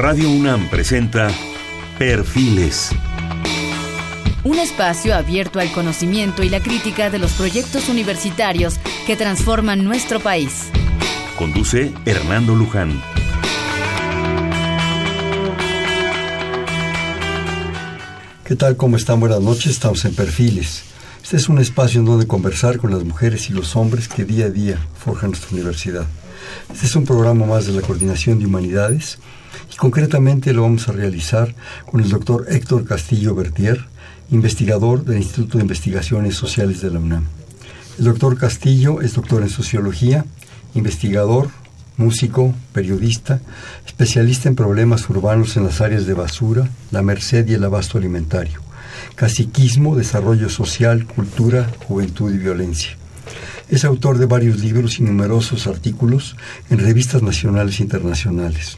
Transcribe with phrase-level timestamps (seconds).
[0.00, 1.28] Radio UNAM presenta
[1.98, 2.88] Perfiles.
[4.44, 10.18] Un espacio abierto al conocimiento y la crítica de los proyectos universitarios que transforman nuestro
[10.18, 10.70] país.
[11.36, 12.98] Conduce Hernando Luján.
[18.44, 18.78] ¿Qué tal?
[18.78, 19.20] ¿Cómo están?
[19.20, 19.66] Buenas noches.
[19.66, 20.84] Estamos en Perfiles.
[21.22, 24.46] Este es un espacio en donde conversar con las mujeres y los hombres que día
[24.46, 26.06] a día forjan nuestra universidad.
[26.72, 29.18] Este es un programa más de la Coordinación de Humanidades
[29.80, 31.54] concretamente lo vamos a realizar
[31.90, 33.86] con el doctor Héctor Castillo Bertier,
[34.30, 37.24] investigador del Instituto de Investigaciones Sociales de la UNAM.
[37.98, 40.26] El doctor Castillo es doctor en Sociología,
[40.74, 41.48] investigador,
[41.96, 43.40] músico, periodista,
[43.86, 48.60] especialista en problemas urbanos en las áreas de basura, la merced y el abasto alimentario,
[49.14, 52.98] caciquismo, desarrollo social, cultura, juventud y violencia.
[53.70, 56.36] Es autor de varios libros y numerosos artículos
[56.68, 58.76] en revistas nacionales e internacionales,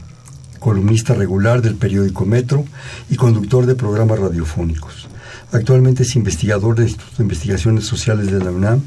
[0.63, 2.65] columnista regular del periódico Metro
[3.11, 5.09] y conductor de programas radiofónicos.
[5.51, 8.81] Actualmente es investigador del Instituto de Investigaciones Sociales de la UNAM,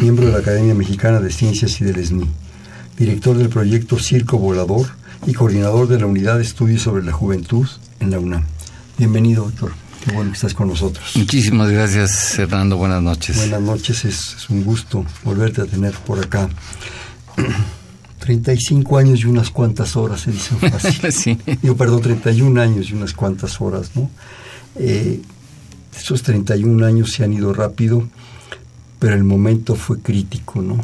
[0.00, 2.28] miembro de la Academia Mexicana de Ciencias y del SNI,
[2.96, 4.86] director del proyecto Circo Volador
[5.26, 7.66] y coordinador de la Unidad de Estudios sobre la Juventud
[8.00, 8.44] en la UNAM.
[8.96, 9.72] Bienvenido, doctor.
[10.04, 11.16] Qué bueno que estás con nosotros.
[11.16, 12.76] Muchísimas gracias, Fernando.
[12.76, 13.36] Buenas noches.
[13.36, 16.48] Buenas noches, es, un gusto volverte a tener por acá.
[18.26, 21.12] 35 años y unas cuantas horas, se dice fácil.
[21.12, 21.38] sí.
[21.62, 24.10] Yo, perdón, 31 años y unas cuantas horas, ¿no?
[24.74, 25.20] Eh,
[25.96, 28.06] esos 31 años se han ido rápido,
[28.98, 30.80] pero el momento fue crítico, ¿no?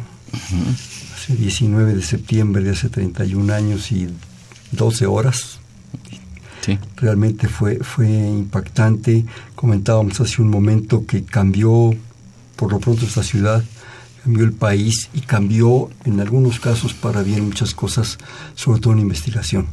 [1.15, 4.07] Hace 19 de septiembre de hace 31 años y
[4.71, 5.59] 12 horas.
[6.61, 6.79] Sí.
[6.95, 9.25] Realmente fue, fue impactante.
[9.53, 11.93] Comentábamos hace un momento que cambió
[12.55, 13.61] por lo pronto esta ciudad,
[14.23, 18.17] cambió el país y cambió en algunos casos para bien muchas cosas,
[18.55, 19.67] sobre todo en investigación.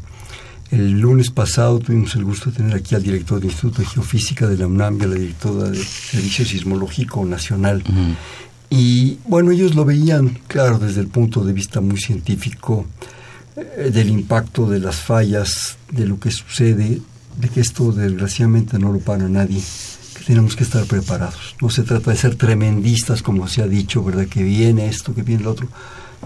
[0.71, 4.47] El lunes pasado tuvimos el gusto de tener aquí al director del Instituto de Geofísica
[4.47, 7.83] de la UNAM y a la directora del Servicio Sismológico Nacional.
[8.71, 12.87] Y bueno, ellos lo veían, claro, desde el punto de vista muy científico,
[13.57, 17.01] eh, del impacto de las fallas, de lo que sucede,
[17.41, 19.61] de que esto desgraciadamente no lo para nadie,
[20.27, 21.57] tenemos que estar preparados.
[21.61, 24.27] No se trata de ser tremendistas, como se ha dicho, ¿verdad?
[24.27, 25.69] Que viene esto, que viene lo otro.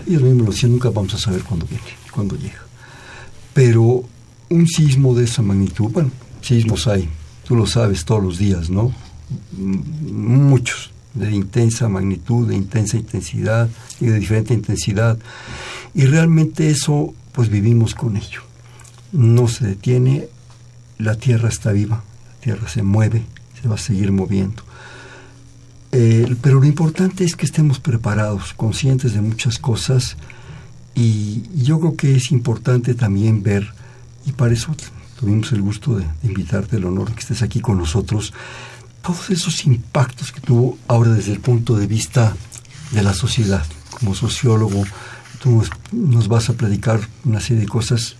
[0.07, 2.63] Ellos mismos lo decían, nunca vamos a saber cuándo viene, cuándo llega.
[3.53, 4.05] Pero
[4.51, 6.11] un sismo de esa magnitud, bueno,
[6.41, 7.09] sismos hay,
[7.45, 8.93] tú lo sabes todos los días, ¿no?
[9.53, 13.69] Muchos, de intensa magnitud, de intensa intensidad
[14.01, 15.19] y de diferente intensidad.
[15.95, 18.43] Y realmente eso, pues vivimos con ello.
[19.13, 20.29] No se detiene,
[20.99, 23.25] la Tierra está viva, la Tierra se mueve,
[23.65, 24.63] se va a seguir moviendo.
[25.91, 30.19] Eh, pero lo importante es que estemos preparados, conscientes de muchas cosas
[30.95, 33.73] y yo creo que es importante también ver
[34.27, 34.77] y para eso
[35.19, 38.35] tuvimos el gusto de, invitarte, el honor de que estés aquí con nosotros.
[39.01, 42.37] Todos esos impactos que tuvo ahora desde el punto de vista
[42.91, 43.65] de la sociedad.
[43.99, 44.85] Como sociólogo,
[45.41, 48.17] tú nos, vas a predicar una serie de cosas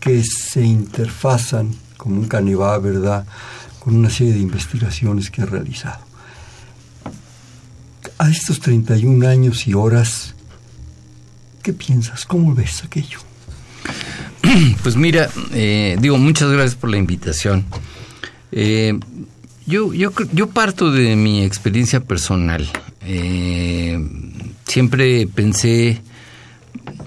[0.00, 3.24] que se interfazan como un canibá, ¿verdad?,
[3.82, 5.98] con una serie de investigaciones que ha realizado.
[8.16, 10.36] A estos 31 años y horas,
[11.64, 12.24] ¿qué piensas?
[12.24, 13.18] ¿Cómo ves aquello?
[14.84, 17.64] Pues mira, eh, digo, muchas gracias por la invitación.
[18.52, 18.98] Eh,
[19.66, 22.68] yo, yo, yo parto de mi experiencia personal.
[23.00, 23.98] Eh,
[24.66, 26.02] siempre pensé,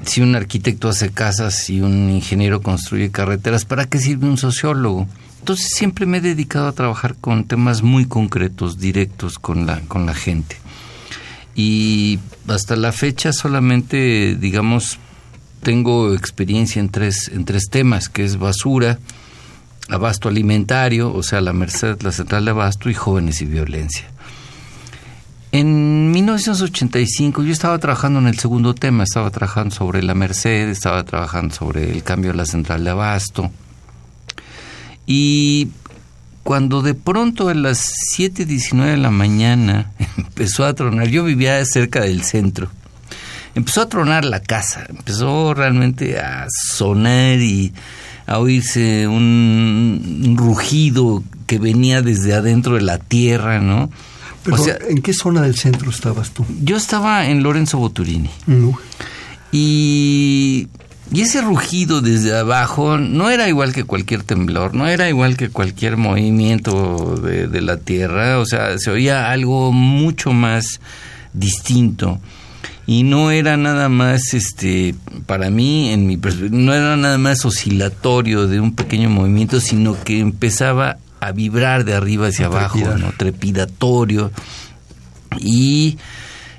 [0.04, 5.08] si un arquitecto hace casas, si un ingeniero construye carreteras, ¿para qué sirve un sociólogo?
[5.46, 10.08] Entonces siempre me he dedicado a trabajar con temas muy concretos, directos con la, con
[10.08, 10.58] la gente.
[11.54, 12.18] Y
[12.48, 14.98] hasta la fecha solamente, digamos,
[15.62, 18.98] tengo experiencia en tres, en tres temas, que es basura,
[19.88, 24.08] abasto alimentario, o sea, la Merced, la Central de Abasto y jóvenes y violencia.
[25.52, 31.04] En 1985 yo estaba trabajando en el segundo tema, estaba trabajando sobre la Merced, estaba
[31.04, 33.52] trabajando sobre el cambio de la Central de Abasto.
[35.06, 35.70] Y
[36.44, 42.02] cuando de pronto a las 7.19 de la mañana empezó a tronar, yo vivía cerca
[42.02, 42.70] del centro,
[43.56, 47.74] empezó a tronar la casa, empezó realmente a sonar y
[48.28, 53.90] a oírse un, rugido que venía desde adentro de la tierra, ¿no?
[54.44, 56.46] Pero, ¿en qué zona del centro estabas tú?
[56.62, 58.30] Yo estaba en Lorenzo Boturini.
[59.52, 60.68] Y,
[61.12, 65.50] y ese rugido desde abajo no era igual que cualquier temblor, no era igual que
[65.50, 70.80] cualquier movimiento de, de la tierra, o sea, se oía algo mucho más
[71.34, 72.20] distinto.
[72.88, 76.18] y no era nada más, este, para mí, en mi
[76.52, 81.94] no era nada más oscilatorio de un pequeño movimiento, sino que empezaba a vibrar de
[81.94, 83.12] arriba hacia abajo, ¿no?
[83.18, 84.32] trepidatorio.
[85.40, 85.98] Y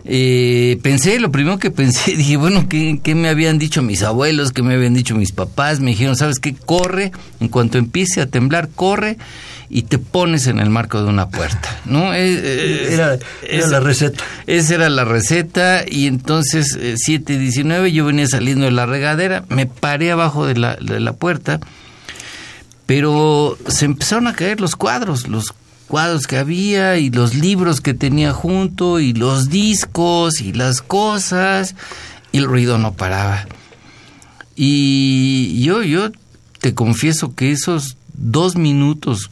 [0.08, 4.52] eh, pensé, lo primero que pensé, dije, bueno, ¿qué, ¿qué, me habían dicho mis abuelos?
[4.52, 5.80] ¿Qué me habían dicho mis papás?
[5.80, 6.54] Me dijeron, ¿sabes qué?
[6.54, 9.18] Corre, en cuanto empiece a temblar, corre
[9.68, 12.14] y te pones en el marco de una puerta, ¿no?
[12.14, 14.22] era, la receta.
[14.46, 19.66] Esa era la receta y entonces 7.19 eh, yo venía saliendo de la regadera, me
[19.66, 21.58] paré abajo de la, de la puerta,
[22.86, 25.65] pero se empezaron a caer los cuadros, los cuadros
[26.26, 31.74] que había y los libros que tenía junto y los discos y las cosas
[32.32, 33.46] y el ruido no paraba.
[34.56, 36.10] Y yo, yo
[36.60, 39.30] te confieso que esos dos minutos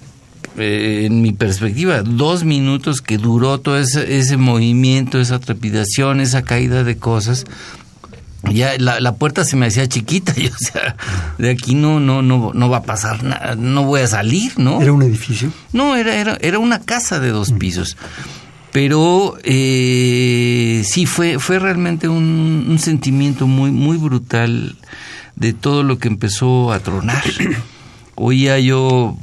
[0.57, 6.43] eh, en mi perspectiva, dos minutos que duró todo ese, ese, movimiento, esa trepidación, esa
[6.43, 7.45] caída de cosas,
[8.53, 10.97] ya la, puerta se me hacía chiquita, y, o sea,
[11.39, 14.81] de aquí no, no, no, no va a pasar nada, no voy a salir, ¿no?
[14.81, 15.51] ¿Era un edificio?
[15.73, 17.59] No, era, era, era una casa de dos mm.
[17.59, 17.97] pisos.
[18.73, 24.77] Pero eh, sí, fue, fue realmente un, un sentimiento muy, muy brutal
[25.37, 27.23] de todo lo que empezó a tronar.
[28.17, 29.17] Oía yo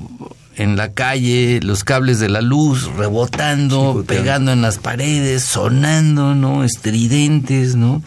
[0.55, 6.63] en la calle, los cables de la luz rebotando, pegando en las paredes, sonando, ¿no?
[6.63, 8.03] Estridentes, ¿no?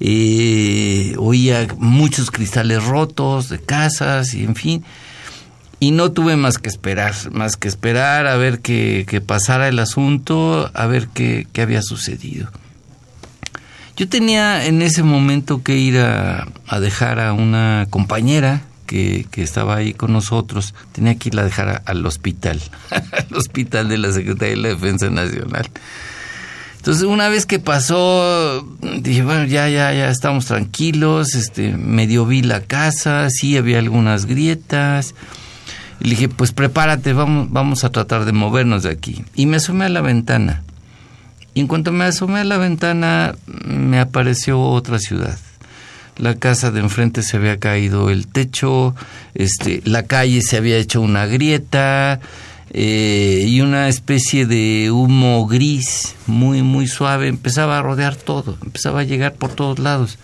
[0.00, 4.84] Eh, oía muchos cristales rotos de casas y en fin.
[5.78, 10.70] Y no tuve más que esperar, más que esperar a ver que, pasara el asunto,
[10.72, 12.50] a ver qué, había sucedido.
[13.96, 16.46] Yo tenía en ese momento que ir a,
[16.80, 22.06] dejar a una compañera que, estaba ahí con nosotros, tenía que irla a dejar al
[22.06, 22.60] hospital,
[22.90, 25.68] al hospital de la Secretaría de la Defensa Nacional.
[26.86, 28.64] Entonces, una vez que pasó,
[29.00, 34.26] dije, bueno, ya, ya, ya estamos tranquilos, este, medio vi la casa, sí había algunas
[34.26, 35.12] grietas.
[35.98, 39.24] Y le dije, pues prepárate, vamos, vamos a tratar de movernos de aquí.
[39.34, 40.62] Y me asomé a la ventana.
[41.54, 43.34] Y en cuanto me asomé a la ventana,
[43.64, 45.36] me apareció otra ciudad
[46.18, 48.94] la casa de enfrente se había caído el techo,
[49.34, 52.20] este, la calle se había hecho una grieta
[52.70, 59.00] eh, y una especie de humo gris muy muy suave empezaba a rodear todo, empezaba
[59.00, 60.18] a llegar por todos lados.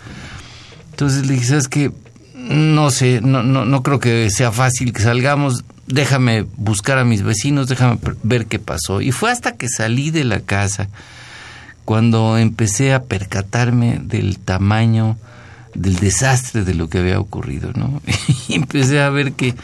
[0.91, 1.93] Entonces le dije, ¿sabes qué?
[2.35, 7.23] No sé, no, no, no creo que sea fácil que salgamos, déjame buscar a mis
[7.23, 9.01] vecinos, déjame ver qué pasó.
[9.01, 10.89] Y fue hasta que salí de la casa
[11.85, 15.17] cuando empecé a percatarme del tamaño
[15.75, 18.03] del desastre de lo que había ocurrido, ¿no?
[18.49, 19.55] Y empecé a ver que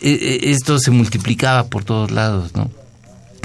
[0.00, 2.70] esto se multiplicaba por todos lados, ¿no?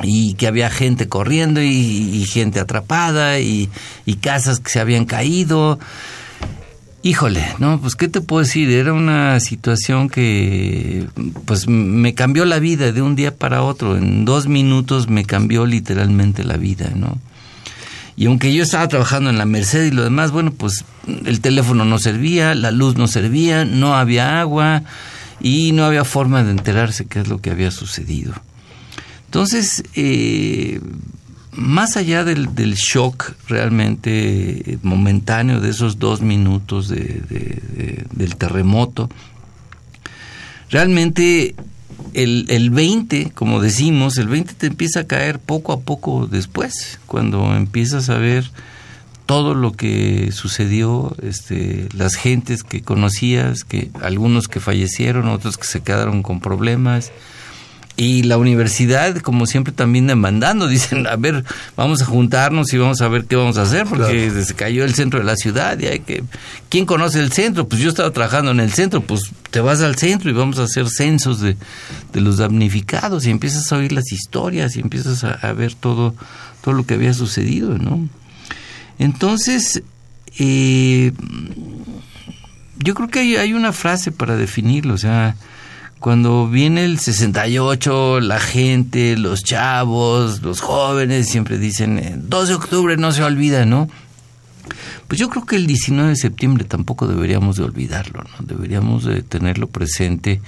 [0.03, 3.69] Y que había gente corriendo y, gente atrapada y,
[4.21, 5.79] casas que se habían caído.
[7.03, 11.07] Híjole, no, pues qué te puedo decir, era una situación que
[11.45, 15.65] pues me cambió la vida de un día para otro, en dos minutos me cambió
[15.65, 17.17] literalmente la vida, ¿no?
[18.17, 20.85] Y aunque yo estaba trabajando en la Merced y lo demás, bueno, pues
[21.25, 24.83] el teléfono no servía, la luz no servía, no había agua
[25.39, 28.33] y no había forma de enterarse qué es lo que había sucedido.
[29.25, 30.79] Entonces, eh,
[31.51, 39.09] más allá del, shock realmente momentáneo de esos dos minutos del terremoto,
[40.69, 41.55] realmente
[42.13, 46.99] el, el 20, como decimos, el 20 te empieza a caer poco a poco después,
[47.05, 48.49] cuando empiezas a ver
[49.27, 55.67] todo lo que sucedió, este, las gentes que conocías, que algunos que fallecieron, otros que
[55.67, 57.11] se quedaron con problemas,
[57.99, 61.43] y la universidad, como siempre, también demandando, dicen, a ver,
[61.75, 64.93] vamos a juntarnos y vamos a ver qué vamos a hacer, porque se cayó el
[64.93, 66.23] centro de la ciudad y hay que...
[66.69, 67.67] ¿Quién conoce el centro?
[67.67, 70.63] Pues yo estaba trabajando en el centro, pues te vas al centro y vamos a
[70.63, 71.57] hacer censos de,
[72.13, 76.13] los damnificados y empiezas a oír las historias y empiezas a, ver todo,
[76.61, 78.07] todo lo que había sucedido, ¿no?
[78.99, 79.83] Entonces,
[80.39, 81.11] eh,
[82.77, 85.35] yo creo que hay, una frase para definirlo, o sea,
[85.99, 92.55] cuando viene el 68, la gente, los chavos, los jóvenes siempre dicen, 2 eh, de
[92.55, 93.89] octubre no se olvida, ¿no?
[95.07, 98.45] Pues yo creo que el 19 de septiembre tampoco deberíamos de olvidarlo, ¿no?
[98.45, 100.41] Deberíamos de tenerlo presente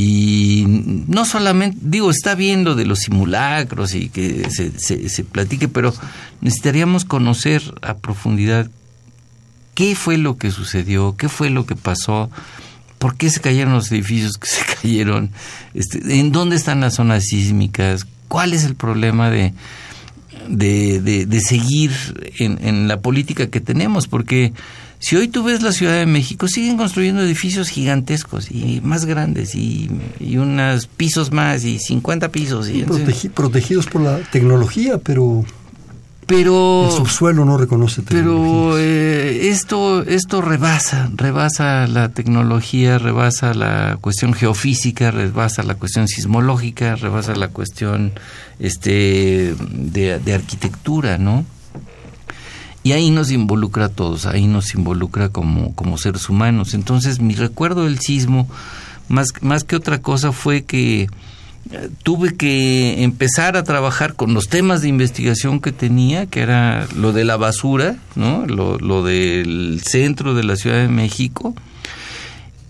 [0.00, 0.64] y
[1.08, 4.70] no solamente, digo, está viendo de los simulacros y que se,
[5.08, 5.92] se, platique, pero
[6.40, 8.70] necesitaríamos conocer a profundidad
[9.74, 12.30] qué fue lo que sucedió, qué fue lo que pasó,
[12.98, 15.30] ¿Por qué se cayeron los edificios que se cayeron?
[15.74, 18.06] Este, ¿En dónde están las zonas sísmicas?
[18.28, 19.52] ¿Cuál es el problema de,
[20.48, 21.90] de, de, seguir
[22.38, 24.52] en, en, la política que tenemos, porque
[25.00, 29.54] si hoy tú ves la Ciudad de México, siguen construyendo edificios gigantescos y más grandes
[29.54, 32.68] y, y unos pisos más y 50 pisos.
[32.68, 32.84] Y,
[33.34, 35.44] protegidos por la tecnología, pero
[36.26, 43.96] pero el subsuelo no reconoce pero eh, esto esto rebasa rebasa la tecnología rebasa la
[43.98, 48.12] cuestión geofísica rebasa la cuestión sismológica rebasa la cuestión
[48.58, 51.46] este de, de arquitectura no
[52.88, 57.34] y ahí nos involucra a todos ahí nos involucra como como seres humanos entonces mi
[57.34, 58.48] recuerdo del sismo
[59.08, 61.08] más más que otra cosa fue que
[62.02, 67.12] tuve que empezar a trabajar con los temas de investigación que tenía, que era lo
[67.12, 68.46] de la basura, ¿no?
[68.46, 71.54] lo, lo del centro de la Ciudad de México.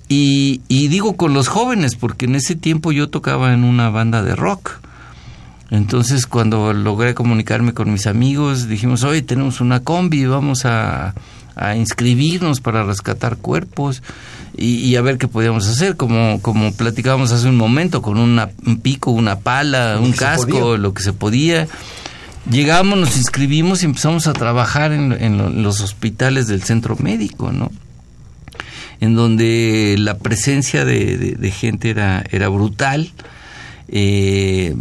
[0.08, 4.34] Y, digo con los jóvenes, porque en ese tiempo yo tocaba en una banda de
[4.34, 4.80] rock.
[5.70, 11.14] Entonces cuando logré comunicarme con mis amigos, dijimos, hoy tenemos una combi, vamos a,
[11.58, 14.02] a inscribirnos para rescatar cuerpos
[14.56, 18.80] y, a ver qué podíamos hacer, como, como platicábamos hace un momento, con una, un
[18.80, 21.68] pico, una pala, un casco, lo que se podía.
[22.50, 27.70] Llegamos, nos inscribimos y empezamos a trabajar en, los hospitales del centro médico, ¿no?
[29.00, 33.12] En donde la presencia de, gente era, era brutal.
[33.86, 34.74] Eh,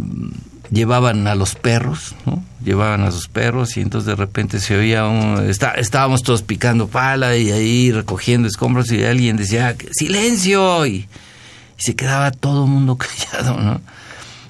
[0.70, 2.42] llevaban a los perros, ¿no?
[2.64, 6.88] Llevaban a sus perros y entonces de repente se oía un, está, estábamos todos picando
[6.88, 11.08] pala y ahí recogiendo escombros y alguien decía silencio y,
[11.78, 13.80] se quedaba todo el mundo callado, ¿no?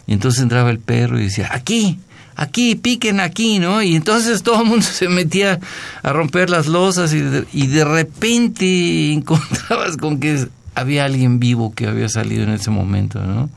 [0.07, 1.99] Y entonces entraba el perro y decía aquí,
[2.35, 3.83] aquí, piquen aquí, ¿no?
[3.83, 5.61] Y entonces todo el mundo se metía
[6.03, 7.23] a romper las losas y
[7.53, 13.21] y de repente encontrabas con que había alguien vivo que había salido en ese momento,
[13.21, 13.51] ¿no?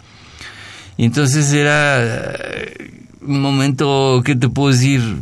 [0.98, 5.18] Y entonces era eh, un momento, ¿qué te puedo decir?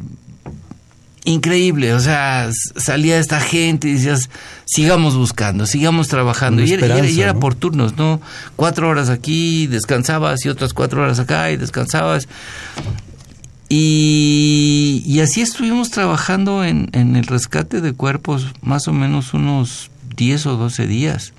[1.26, 4.30] Increíble, o sea, salía esta gente y decías,
[4.66, 6.64] sigamos buscando, sigamos trabajando.
[6.64, 8.20] Y era, por turnos, ¿no?
[8.56, 12.28] Cuatro horas aquí, descansabas y otras cuatro horas acá y descansabas.
[13.68, 19.92] Y, y así estuvimos trabajando en, en el rescate de cuerpos más o menos unos
[20.16, 21.34] 10 o 12 días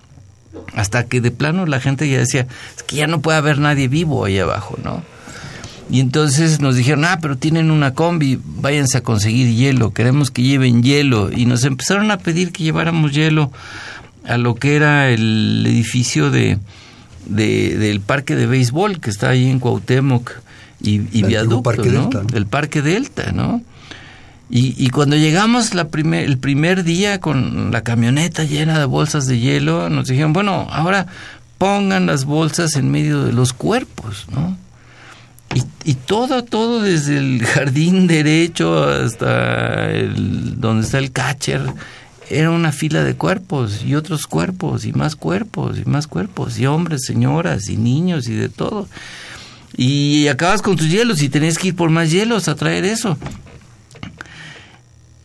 [0.74, 3.88] hasta que de plano la gente ya decía, es que ya no puede haber nadie
[3.88, 5.02] vivo ahí abajo, ¿no?
[5.90, 10.42] Y entonces nos dijeron, ah, pero tienen una combi, váyanse a conseguir hielo, queremos que
[10.42, 11.32] lleven hielo.
[11.32, 13.50] Y nos empezaron a pedir que lleváramos hielo
[14.24, 16.58] a lo que era el edificio de,
[17.26, 20.30] del parque de béisbol que está ahí en Cuauhtémoc
[20.80, 22.08] y, y viaducto, ¿no?
[22.34, 23.60] El parque Delta, ¿no?
[24.52, 30.08] Y, cuando llegamos el primer día con la camioneta llena de bolsas de hielo, nos
[30.08, 31.06] dijeron, bueno, ahora
[31.56, 34.56] pongan las bolsas en medio de los cuerpos, ¿no?
[35.54, 39.86] Y, y todo, todo desde el jardín derecho hasta
[40.56, 41.62] donde está el catcher,
[42.28, 46.66] era una fila de cuerpos y otros cuerpos y más cuerpos y más cuerpos y
[46.66, 48.88] hombres, señoras y niños y de todo.
[49.76, 53.16] Y acabas con tus hielos y tenías que ir por más hielos a traer eso.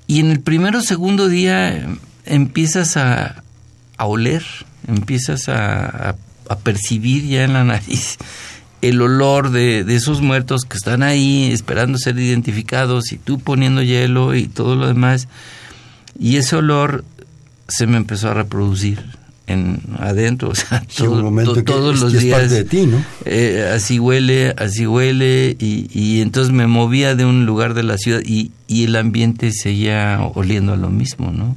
[0.08, 1.88] Y en el primero o segundo día
[2.26, 3.44] empiezas a,
[3.98, 4.44] oler,
[4.88, 6.16] empiezas a,
[6.64, 8.18] percibir ya en la nariz
[8.82, 13.82] el olor de, de, esos muertos que están ahí esperando ser identificados y tú poniendo
[13.82, 15.28] hielo y todo lo demás.
[16.20, 17.04] Y ese olor
[17.68, 19.04] se me empezó a reproducir
[19.48, 22.50] en adentro, o sea, todos los días.
[22.50, 23.04] de ti, ¿no?
[23.26, 27.98] Eh, así huele, así huele, y, y, entonces me movía de un lugar de la
[27.98, 31.56] ciudad y, y el ambiente seguía oliendo a lo mismo, ¿no?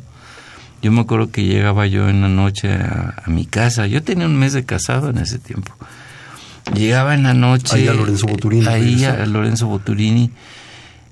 [0.80, 4.36] Yo me acuerdo que llegaba yo en la noche a, mi casa, yo tenía un
[4.36, 5.72] mes de casado en ese tiempo.
[6.74, 7.76] Llegaba en la noche.
[7.76, 8.66] Ahí a Lorenzo Boturini.
[8.66, 10.30] Ahí a Lorenzo Boturini.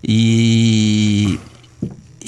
[0.03, 1.39] Y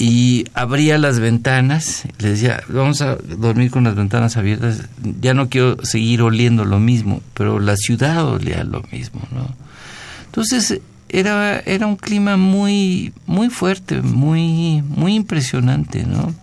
[0.01, 4.83] y abría las ventanas, le decía, vamos a dormir con las ventanas abiertas,
[5.19, 9.53] ya no quiero seguir oliendo lo mismo, pero la ciudad olía lo mismo, ¿no?
[10.27, 10.79] Entonces
[11.09, 16.33] era, era un clima muy, muy fuerte, muy, muy impresionante, ¿no?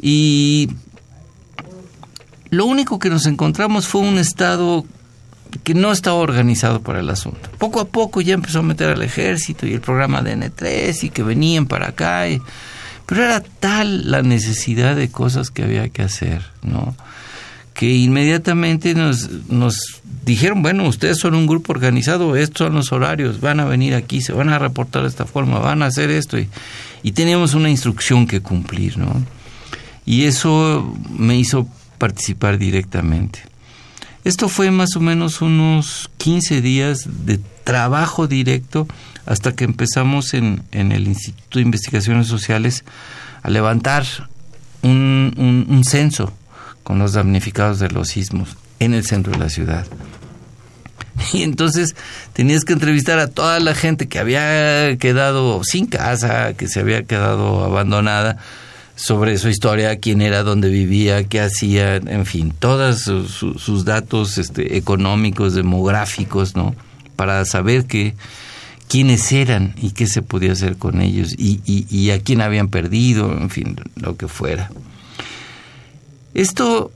[0.00, 0.68] Y
[2.50, 4.86] lo único que nos encontramos fue un estado
[5.64, 7.50] que no estaba organizado para el asunto.
[7.58, 11.10] Poco a poco ya empezó a meter al ejército y el programa de N3 y
[11.10, 12.24] que venían para acá.
[13.06, 16.96] pero era tal la necesidad de cosas que había que hacer, ¿no?
[17.74, 23.40] Que inmediatamente nos, nos dijeron, bueno, ustedes son un grupo organizado, estos son los horarios,
[23.40, 26.38] van a venir aquí, se van a reportar de esta forma, van a hacer esto.
[26.38, 26.48] Y,
[27.02, 29.22] y teníamos una instrucción que cumplir, ¿no?
[30.06, 33.40] Y eso me hizo participar directamente.
[34.26, 38.88] Esto fue más o menos unos 15 días de trabajo directo
[39.24, 42.84] hasta que empezamos en, en el Instituto de Investigaciones Sociales
[43.44, 44.04] a levantar
[44.82, 46.32] un, un, censo
[46.82, 49.86] con los damnificados de los sismos en el centro de la ciudad.
[51.32, 51.94] Y entonces
[52.32, 57.04] tenías que entrevistar a toda la gente que había quedado sin casa, que se había
[57.04, 58.38] quedado abandonada,
[58.96, 64.78] sobre su historia, quién era, dónde vivía, qué hacía, en fin, todos sus, datos este,
[64.78, 66.74] económicos, demográficos, ¿no?
[67.14, 67.84] Para saber
[68.88, 73.30] quiénes eran y qué se podía hacer con ellos y, y, a quién habían perdido,
[73.32, 74.70] en fin, lo que fuera.
[76.32, 76.90] Esto,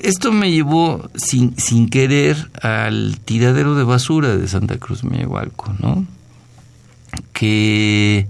[0.00, 6.06] esto me llevó sin, sin querer al tiradero de basura de Santa Cruz Mehualco, ¿no?
[7.32, 8.28] Que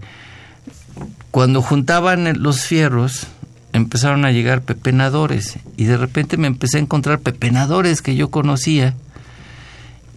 [1.33, 3.27] cuando juntaban los fierros,
[3.73, 8.95] empezaron a llegar pepenadores y de repente me empecé a encontrar pepenadores que yo conocía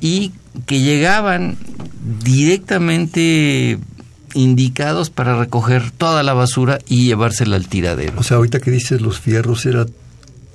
[0.01, 0.33] y
[0.65, 1.57] que llegaban
[2.21, 3.79] directamente
[4.33, 8.19] indicados para recoger toda la basura y llevársela al tiradero.
[8.19, 9.85] O sea, ahorita que dices los fierros era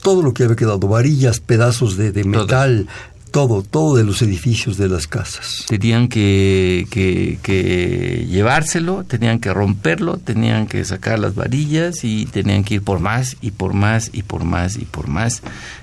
[0.02, 2.86] todo lo que había quedado, varillas, pedazos de, metal,
[3.30, 5.64] todo, todo de los edificios de las casas.
[5.68, 12.74] Tenían que, que, llevárselo, tenían que romperlo, tenían que sacar las varillas y tenían que
[12.74, 15.42] ir por más y por más y por más y por más.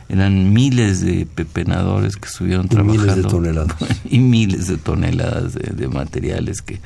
[0.09, 3.01] Eran miles de pepenadores que estuvieron trabajando.
[3.01, 3.77] Miles de toneladas.
[4.09, 6.79] y miles de toneladas de, materiales que,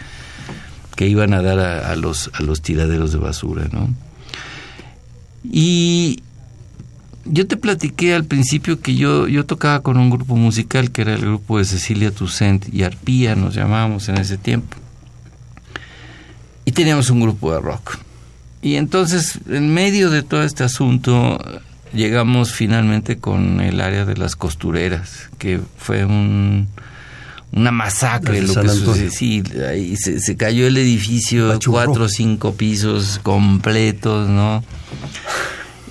[0.95, 3.93] que iban a dar a, a, los, a los tiraderos de basura, ¿no?
[5.43, 6.21] Y,
[7.25, 11.13] yo te platiqué al principio que yo, yo tocaba con un grupo musical que era
[11.13, 14.77] el grupo de Cecilia Toussaint y Arpía, nos llamábamos en ese tiempo.
[16.65, 17.97] Y teníamos un grupo de rock.
[18.61, 21.39] Y entonces, en medio de todo este asunto,
[21.93, 26.67] llegamos finalmente con el área de las costureras, que fue un,
[27.51, 33.19] una masacre lo que Sí, ahí se, se, cayó el edificio, cuatro o cinco pisos
[33.23, 34.63] completos, ¿no?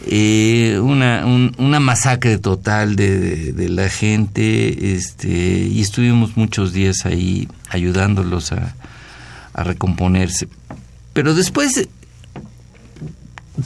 [0.06, 7.48] Eh, una, una masacre total de, de, la gente este, y estuvimos muchos días ahí
[7.68, 8.74] ayudándolos a,
[9.52, 10.48] a recomponerse.
[11.12, 11.88] Pero después,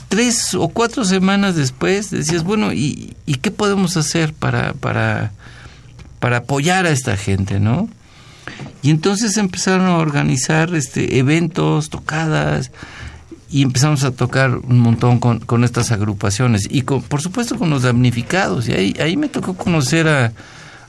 [0.08, 5.32] tres o cuatro semanas después, decías, bueno, ¿y, y qué podemos hacer para, para,
[6.18, 7.88] para apoyar a esta gente, no?
[8.82, 12.70] Y entonces empezaron a organizar este, eventos, tocadas,
[13.54, 17.70] y empezamos a tocar un montón con, con estas agrupaciones y con, por supuesto con
[17.70, 18.68] los damnificados.
[18.68, 20.32] Y ahí, ahí me tocó conocer a,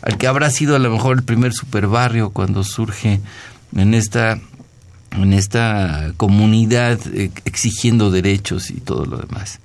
[0.01, 3.21] al que habrá sido a lo mejor el primer superbarrio cuando surge
[3.75, 4.39] en esta,
[5.11, 9.59] en esta comunidad eh, exigiendo derechos y todo lo demás.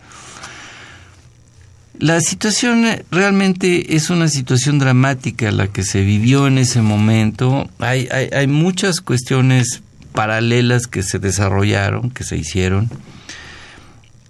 [1.99, 7.67] La situación realmente es una situación dramática la que se vivió en ese momento.
[7.79, 9.81] Hay, hay muchas cuestiones
[10.13, 12.91] paralelas que se desarrollaron, que se hicieron,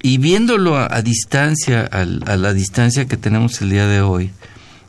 [0.02, 4.30] y viéndolo a, distancia, a, la distancia que tenemos el día de hoy,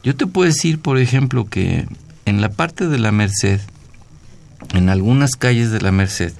[0.03, 1.85] yo te puedo decir, por ejemplo, que
[2.25, 3.59] en la parte de la Merced,
[4.73, 6.31] en algunas calles de la Merced,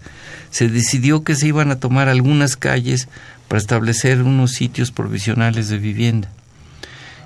[0.52, 3.10] se decidió que se iban a tomar algunas calles
[3.50, 6.30] para establecer unos sitios provisionales de vivienda.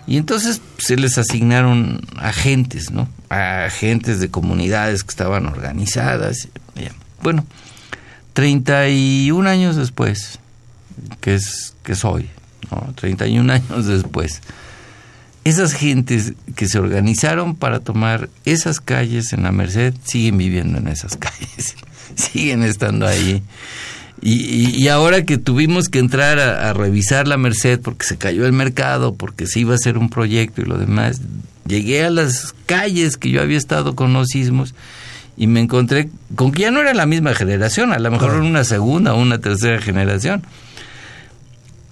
[0.07, 3.07] Y entonces se les asignaron agentes, ¿no?
[3.29, 6.47] Agentes de comunidades que estaban organizadas.
[7.25, 7.43] Bueno,
[8.33, 10.38] 31 años después,
[11.21, 12.29] que es que soy,
[12.69, 12.93] ¿no?
[12.93, 14.41] 31 años después,
[15.43, 20.88] esas gentes que se organizaron para tomar esas calles en la Merced siguen viviendo en
[20.88, 21.73] esas calles,
[22.13, 23.41] siguen estando ahí.
[24.21, 28.53] Y, ahora que tuvimos que entrar a, a, revisar la Merced porque se cayó el
[28.53, 31.21] mercado, porque se iba a hacer un proyecto y lo demás,
[31.67, 34.75] llegué a las calles que yo había estado con los sismos
[35.38, 38.41] y me encontré con que ya no era la misma generación, a lo mejor era
[38.41, 40.43] una segunda o una tercera generación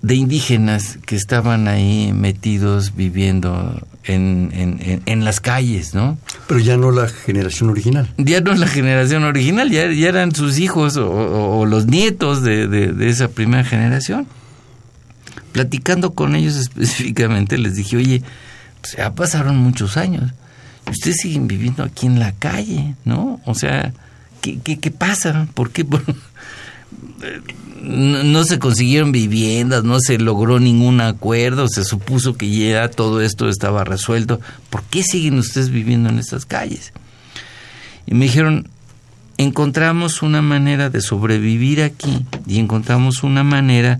[0.03, 6.17] de indígenas que estaban ahí metidos viviendo en, en, en, las calles, ¿no?
[6.45, 8.09] Pero ya no la generación original.
[8.17, 13.09] Ya no la generación original, ya, ya eran sus hijos o, los nietos de, de,
[13.09, 14.27] esa primera generación.
[15.53, 18.23] Platicando con ellos específicamente, les dije, oye,
[18.81, 20.33] pues ya pasaron muchos años
[20.89, 23.39] ustedes siguen viviendo aquí en la calle, ¿no?
[23.45, 23.93] O sea,
[24.41, 25.47] ¿qué, qué, pasa?
[25.53, 25.85] ¿Por qué?
[27.81, 33.49] no, se consiguieron viviendas, no se logró ningún acuerdo, se supuso que ya todo esto
[33.49, 34.39] estaba resuelto.
[34.69, 36.93] ¿Por qué siguen ustedes viviendo en estas calles?
[38.05, 38.67] Y me dijeron,
[39.37, 43.99] encontramos una manera de sobrevivir aquí y encontramos una manera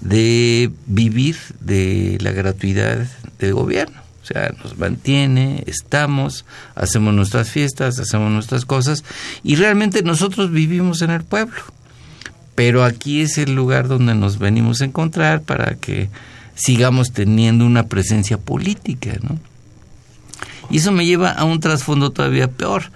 [0.00, 3.06] de vivir de la gratuidad
[3.38, 4.07] del gobierno.
[4.28, 9.02] O sea, nos mantiene, estamos, hacemos nuestras fiestas, hacemos nuestras cosas
[9.42, 11.62] y realmente nosotros vivimos en el pueblo.
[12.54, 16.10] Pero aquí es el lugar donde nos venimos a encontrar para que
[16.56, 19.38] sigamos teniendo una presencia política, ¿no?
[20.68, 22.90] Y eso me lleva a un trasfondo todavía peor,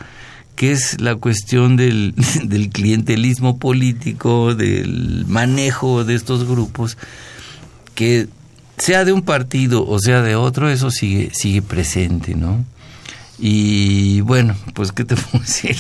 [0.55, 2.15] que es la cuestión del,
[2.45, 6.99] del clientelismo político, del manejo de estos grupos,
[7.95, 8.29] que
[8.79, 12.65] sea de un partido o sea de otro, eso sigue, sigue presente, ¿no?
[13.39, 15.77] Y bueno, pues qué te puedo decir.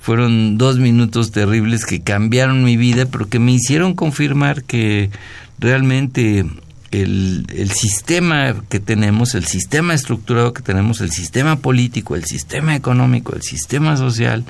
[0.00, 5.10] Fueron dos minutos terribles que cambiaron mi vida, pero que me hicieron confirmar que
[5.60, 6.44] realmente
[6.90, 12.74] el, el, sistema que tenemos, el sistema estructurado que tenemos, el sistema político, el sistema
[12.74, 14.44] económico, el sistema social,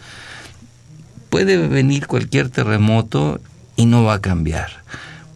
[1.28, 3.38] puede venir cualquier terremoto
[3.76, 4.82] y no va a cambiar.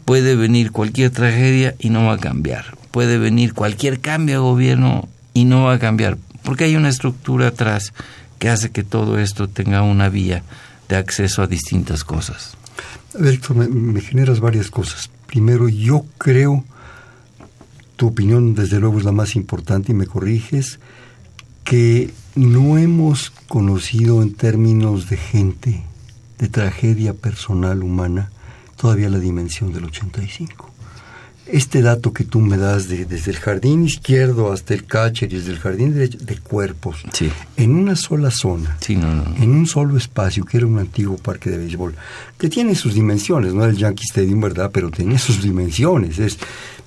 [0.07, 2.79] Puede venir cualquier tragedia y no va a cambiar.
[2.91, 6.17] Puede venir cualquier cambio de gobierno y no va a cambiar.
[6.43, 7.93] Porque hay una estructura atrás
[8.39, 10.43] que hace que todo esto tenga una vía
[10.89, 12.57] de acceso a distintas cosas.
[13.19, 15.11] Héctor, me, me generas varias cosas.
[15.27, 16.65] Primero, yo creo
[17.97, 20.79] tu opinión desde luego es la más importante y me corriges,
[21.65, 25.83] que no hemos conocido en términos de gente,
[26.39, 28.31] de tragedia personal humana,
[28.77, 30.77] todavía la dimensión del 85
[31.47, 35.37] este dato que tú me das de, desde el jardín izquierdo hasta el catcher y
[35.37, 37.03] desde el jardín derecho de cuerpos
[37.57, 41.95] en una sola zona, en un solo espacio que era un antiguo parque de béisbol,
[42.37, 44.71] que tiene sus dimensiones, no el Yankee Stadium, ¿verdad?
[44.73, 46.39] Pero tenía sus dimensiones, es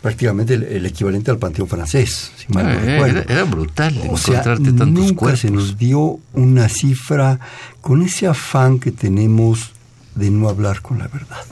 [0.02, 3.24] prácticamente el, equivalente al Panteón francés, si mal no eh, recuerdo.
[3.30, 7.40] Era, brutal o encontrarte tantos nunca se nos dio una cifra
[7.82, 9.72] con ese afán que tenemos
[10.16, 11.46] de no hablar con la verdad,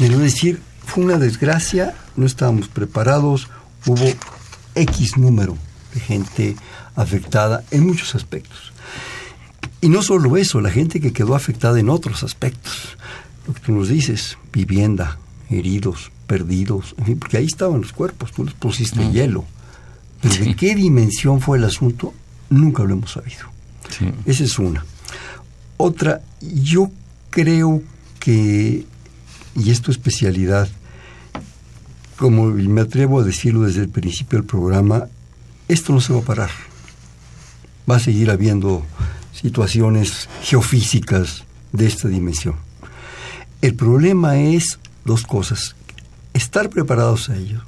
[0.00, 3.48] de no decir fue una desgracia, no estábamos preparados,
[3.86, 4.12] hubo
[4.74, 5.56] X número
[5.94, 6.56] de gente
[6.96, 8.72] afectada en muchos aspectos.
[9.80, 12.96] Y no solo eso, la gente que quedó afectada en otros aspectos.
[13.46, 18.32] Lo que tú nos dices, vivienda, heridos, perdidos, en fin, porque ahí estaban los cuerpos,
[18.32, 19.44] tú les pusiste hielo.
[20.20, 22.12] Pero de qué dimensión fue el asunto,
[22.50, 23.46] nunca lo hemos sabido.
[24.26, 24.84] Esa es una.
[25.76, 26.90] Otra, yo
[27.30, 27.82] creo
[28.18, 28.84] que,
[29.54, 30.68] y es tu especialidad,
[32.16, 35.06] como me atrevo a decirlo desde el principio del programa,
[35.68, 36.50] esto no se va a parar.
[37.90, 38.84] Va a seguir habiendo
[39.32, 42.56] situaciones geofísicas de esta dimensión.
[43.62, 45.76] El problema es dos cosas.
[46.34, 47.62] Estar preparados a ello.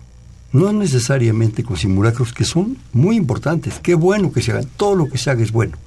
[0.53, 3.81] No necesariamente con simulacros que son muy importantes.
[3.83, 4.67] Qué bueno que se hagan.
[4.77, 5.79] Todo lo que se haga es bueno.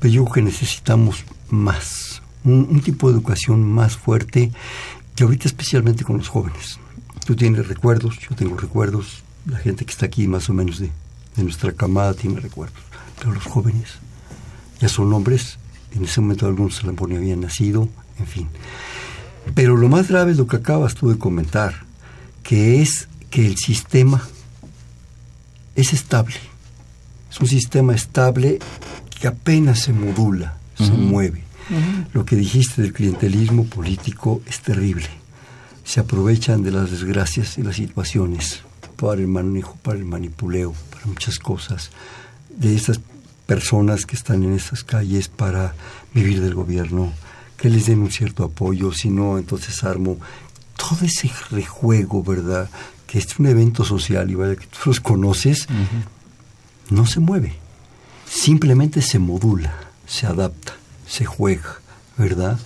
[0.00, 2.22] Pero yo creo que necesitamos más.
[2.42, 4.50] Un, un tipo de educación más fuerte
[5.16, 6.78] y ahorita especialmente con los jóvenes
[7.24, 10.90] Tú tienes recuerdos, yo tengo recuerdos, la gente que está aquí más o menos de,
[11.36, 12.82] nuestra camada tiene recuerdos,
[13.18, 13.94] pero los jóvenes
[14.78, 15.58] ya son hombres,
[15.94, 18.48] en ese momento algunos se la habían nacido, en fin.
[19.54, 21.84] Pero lo más grave es lo que acabas tú de comentar,
[22.42, 24.22] que es que el sistema
[25.74, 26.36] es estable.
[27.30, 28.58] Es un sistema estable
[29.18, 31.43] que apenas se modula, se mueve.
[32.12, 35.08] Lo que dijiste del clientelismo político es terrible.
[35.84, 38.62] Se aprovechan de las desgracias y las situaciones
[38.96, 41.90] para el manejo, para el manipuleo, para muchas cosas,
[42.48, 43.00] de estas
[43.46, 45.74] personas que están en estas calles para
[46.14, 47.12] vivir del gobierno,
[47.56, 50.18] que les den un cierto apoyo, si no, entonces armo
[50.76, 52.70] todo ese rejuego, ¿verdad?
[53.06, 55.66] Que es un evento social y vaya que tú los conoces,
[56.90, 57.54] no se mueve,
[58.26, 59.74] simplemente se modula,
[60.06, 60.74] se adapta,
[61.06, 61.80] se juega,
[62.16, 62.58] ¿verdad?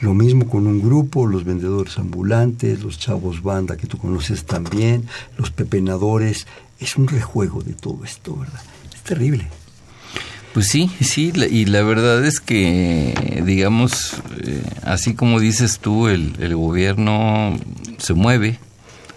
[0.00, 5.06] Lo mismo con un grupo, los vendedores ambulantes, los chavos banda que tú conoces también,
[5.38, 6.46] los pepenadores.
[6.80, 8.60] Es un rejuego de todo esto, ¿verdad?
[8.94, 9.48] Es terrible.
[10.52, 16.36] Pues sí, sí, y la verdad es que, digamos, eh, así como dices tú, el,
[16.38, 17.58] el, gobierno
[17.98, 18.60] se mueve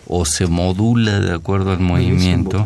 [0.07, 2.65] o se modula de acuerdo al movimiento.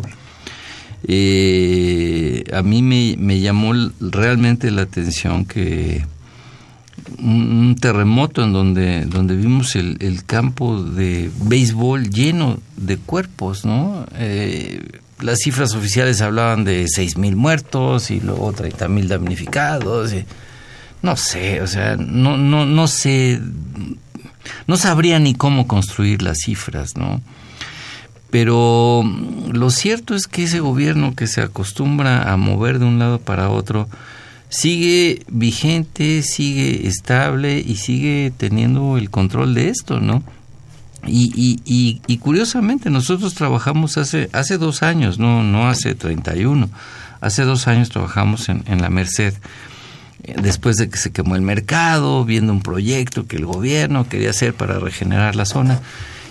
[1.04, 6.04] Eh, a mí me, llamó realmente la atención que
[7.18, 14.06] un, terremoto en donde, donde vimos el, el, campo de béisbol lleno de cuerpos, ¿no?
[14.14, 14.80] Eh,
[15.20, 20.12] las cifras oficiales hablaban de seis mil muertos y luego 30 mil damnificados.
[21.02, 23.40] no sé, o sea, no, no, no sé,
[24.66, 27.20] no sabría ni cómo construir las cifras, ¿no?
[28.32, 29.04] Pero
[29.52, 33.50] lo cierto es que ese gobierno que se acostumbra a mover de un lado para
[33.50, 33.90] otro,
[34.48, 40.22] sigue vigente, sigue estable y sigue teniendo el control de esto, ¿no?
[41.06, 46.70] Y, y, y, curiosamente nosotros trabajamos hace, hace dos años, no, no hace 31,
[47.20, 49.34] hace dos años trabajamos en, en la Merced
[50.40, 54.54] después de que se quemó el mercado, viendo un proyecto que el gobierno quería hacer
[54.54, 55.80] para regenerar la zona,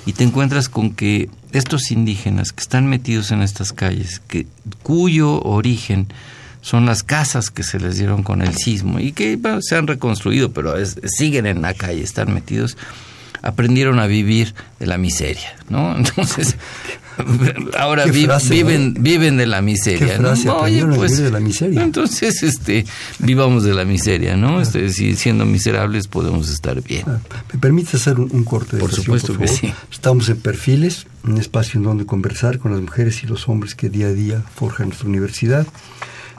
[0.08, 4.48] y te encuentras con que estos indígenas que están metidos en estas calles, que,
[4.84, 6.08] cuyo origen
[6.62, 10.52] son las casas que se les dieron con el sismo y que se han reconstruido,
[10.52, 10.74] pero
[11.06, 12.78] siguen en la calle, están metidos,
[13.42, 15.96] aprendieron a vivir de la miseria, ¿no?
[15.98, 16.56] Entonces,
[17.78, 20.34] ahora viven viven de la miseria ¿no?
[20.60, 21.84] Oye, pues, de la miseria.
[21.84, 22.86] entonces este
[23.20, 27.20] vivamos de la miseria no este, si siendo miserables podemos estar bien ah,
[27.54, 31.78] me permite hacer un, corte de por supuesto que sí estamos en perfiles un espacio
[31.78, 35.08] en donde conversar con las mujeres y los hombres que día a día forjan nuestra
[35.08, 35.68] universidad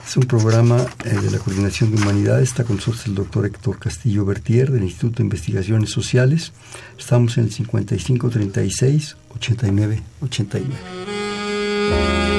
[0.05, 2.49] es un programa eh, de la Coordinación de Humanidades.
[2.49, 6.51] Está con nosotros el doctor Héctor Castillo Bertier del Instituto de Investigaciones Sociales.
[6.99, 12.32] Estamos en el 5536 89 89.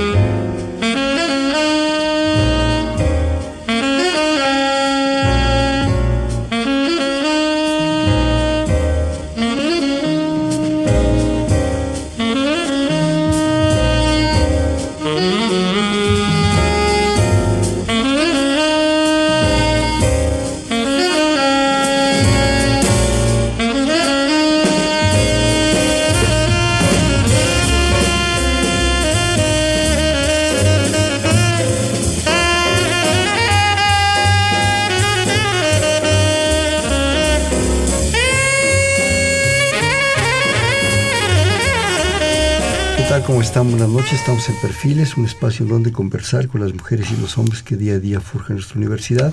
[43.25, 43.71] 8989.
[43.71, 47.63] Buenas noches, estamos en Perfiles, un espacio donde conversar con las mujeres y los hombres
[47.63, 49.33] que día a día forjan nuestra universidad.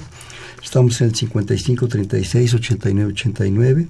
[0.64, 3.88] Estamos en el 55 36 89 89,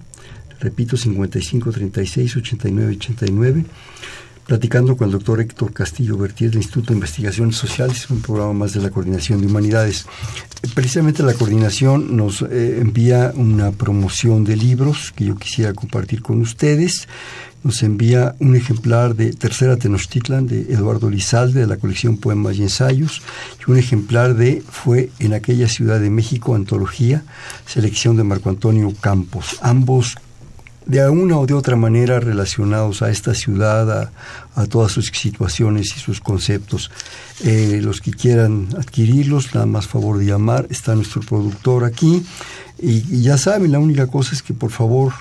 [0.59, 3.65] repito 55 36 89 89,
[4.45, 8.73] platicando con el doctor Héctor Castillo Bertier del Instituto de Investigaciones Sociales, un programa más
[8.73, 10.06] de la Coordinación de Humanidades.
[10.73, 16.41] Precisamente la coordinación nos eh, envía una promoción de libros que yo quisiera compartir con
[16.41, 17.08] ustedes
[17.63, 22.63] nos envía un ejemplar de Tercera Tenochtitlan de Eduardo Lizalde de la colección Poemas y
[22.63, 23.21] Ensayos
[23.60, 27.23] y un ejemplar de Fue en aquella Ciudad de México, antología,
[27.67, 29.60] selección de Marco Antonio Campos.
[29.62, 30.17] Ambos
[30.86, 34.12] de una o de otra manera relacionados a esta ciudad,
[34.56, 36.91] a, todas sus situaciones y sus conceptos.
[37.44, 42.24] Eh, los que quieran adquirirlos, nada más favor de llamar, está nuestro productor aquí.
[42.82, 45.13] y ya saben, la única cosa es que por favor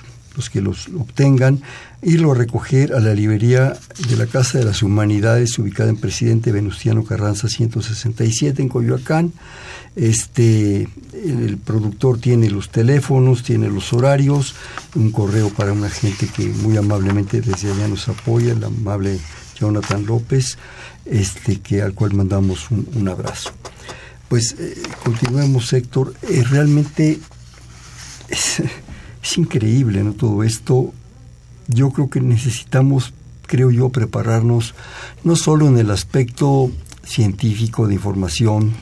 [0.49, 1.61] que los obtengan,
[2.03, 3.77] irlo a recoger a la librería
[4.09, 9.33] de la Casa de las Humanidades, ubicada en Presidente Venustiano Carranza 167 en Coyoacán.
[9.97, 14.55] Este, el productor tiene los teléfonos, tiene los horarios,
[14.95, 19.19] un correo para una gente que muy amablemente desde allá nos apoya, el amable
[19.59, 20.57] Jonathan López,
[21.05, 23.51] este, que, al cual mandamos un, abrazo.
[24.29, 26.15] Pues eh, continuemos, Héctor.
[26.23, 27.19] Eh, realmente
[29.23, 30.13] es increíble, ¿no?
[30.13, 30.93] Todo esto
[31.69, 33.13] yo creo que necesitamos,
[33.47, 34.75] creo yo, prepararnos
[35.25, 36.71] no solo en el aspecto
[37.05, 38.73] científico de información,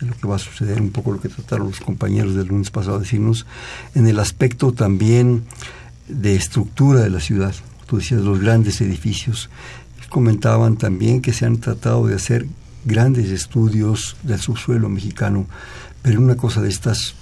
[0.00, 2.70] de lo que va a suceder, un poco lo que trataron los compañeros del lunes
[2.70, 3.46] pasado a decirnos,
[3.94, 5.44] en el aspecto también
[6.08, 7.54] de estructura de la ciudad.
[7.86, 9.50] Tú decías los grandes edificios.
[10.08, 12.46] Comentaban también que se han tratado de hacer
[12.84, 15.46] grandes estudios del subsuelo mexicano,
[16.02, 17.14] pero una cosa de estas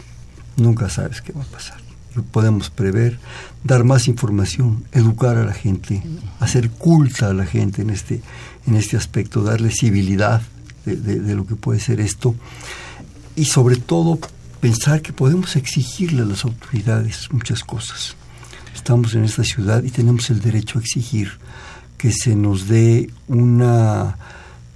[0.56, 1.87] nunca sabes qué va a pasar
[2.22, 3.18] podemos prever,
[3.64, 6.02] dar más información, educar a la gente,
[6.40, 8.20] hacer culta a la gente en este,
[8.66, 10.42] en este aspecto, darle civilidad
[10.84, 12.34] de, lo que puede ser esto
[13.36, 14.18] y sobre todo
[14.60, 18.16] pensar que podemos exigirle a las autoridades muchas cosas.
[18.74, 21.32] Estamos en esta ciudad y tenemos el derecho a exigir
[21.96, 24.16] que se nos dé una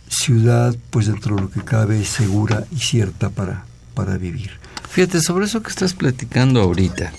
[0.08, 4.50] ciudad, pues dentro de lo que cabe, segura y cierta para, para vivir.
[4.90, 7.12] Fíjate, sobre eso que estás platicando ahorita,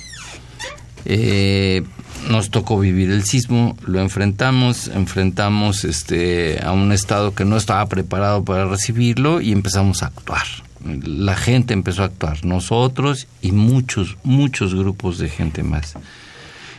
[1.05, 1.83] eh,
[2.29, 7.85] nos tocó vivir el sismo, lo enfrentamos, enfrentamos este, a un Estado que no estaba
[7.87, 10.45] preparado para recibirlo y empezamos a actuar.
[10.85, 15.93] La gente empezó a actuar, nosotros y muchos, muchos grupos de gente más.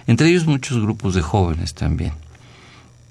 [0.06, 2.12] Entre ellos muchos grupos de jóvenes también,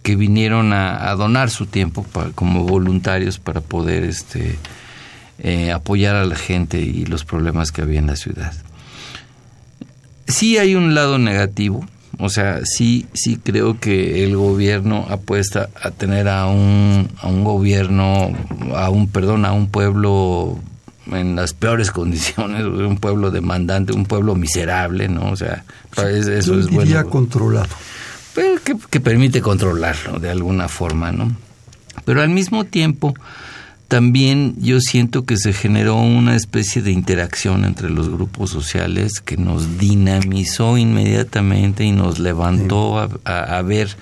[0.04, 4.58] que vinieron a, donar su tiempo como voluntarios para poder este,
[5.40, 8.54] eh, apoyar a la gente y los problemas que había en la ciudad
[10.28, 11.86] sí hay un lado negativo,
[12.20, 17.44] o sea, sí, sí creo que el gobierno apuesta a tener a un, a un
[17.44, 18.32] gobierno,
[18.76, 20.60] a un, perdón, a un pueblo
[21.12, 25.32] en las peores condiciones, un pueblo demandante, un pueblo miserable, ¿no?
[25.32, 25.64] O sea,
[25.98, 27.10] eso es bueno.
[27.10, 27.68] controlado.
[28.36, 31.36] pero que, que permite controlarlo de alguna forma, ¿no?
[32.06, 33.14] Pero al mismo tiempo,
[33.94, 39.38] también yo siento que se generó una especie de interacción entre los grupos sociales que
[39.38, 43.96] nos dinamizó inmediatamente y nos levantó a, ver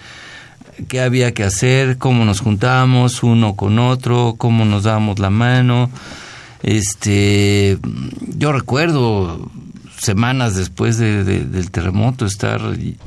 [0.88, 5.90] qué había que hacer, cómo nos juntábamos uno con otro, cómo nos dábamos la mano.
[6.64, 7.78] Este,
[8.38, 9.52] yo recuerdo
[10.02, 12.60] semanas después del terremoto estar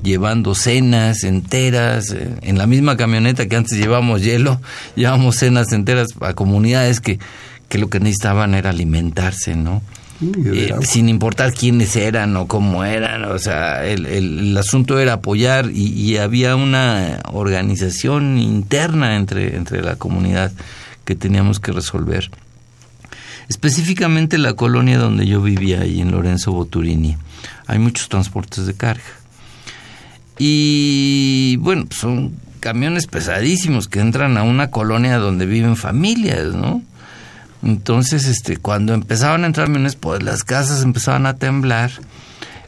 [0.04, 4.61] llevando cenas enteras eh, en la misma camioneta que antes llevábamos hielo,
[4.94, 7.18] llevábamos cenas enteras a comunidades que,
[7.68, 9.83] que lo que necesitaban era alimentarse, ¿no?
[10.22, 15.68] Eh, sin importar quiénes eran o cómo eran, o sea, el, el, asunto era apoyar
[15.74, 20.52] y, y, había una organización interna entre, entre la comunidad
[21.04, 22.30] que teníamos que resolver
[23.48, 27.16] específicamente la colonia donde yo vivía, ahí en Lorenzo Boturini,
[27.66, 29.02] hay muchos transportes de carga.
[30.38, 36.83] Y bueno, pues, son camiones pesadísimos que entran a una colonia donde viven familias, ¿no?
[37.62, 41.90] Entonces, este, cuando empezaban a entrar camiones, pues las casas empezaban a temblar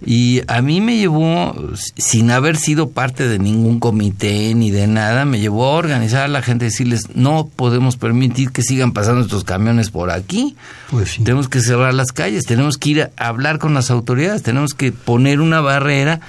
[0.04, 1.54] y a mí me llevó,
[1.96, 6.28] sin haber sido parte de ningún comité ni de nada, me llevó a organizar a
[6.28, 10.56] la gente, decirles, no podemos permitir que sigan pasando estos camiones por aquí.
[10.90, 14.74] Pues tenemos que cerrar las calles, tenemos que ir a hablar con las autoridades, tenemos
[14.74, 16.20] que poner una barrera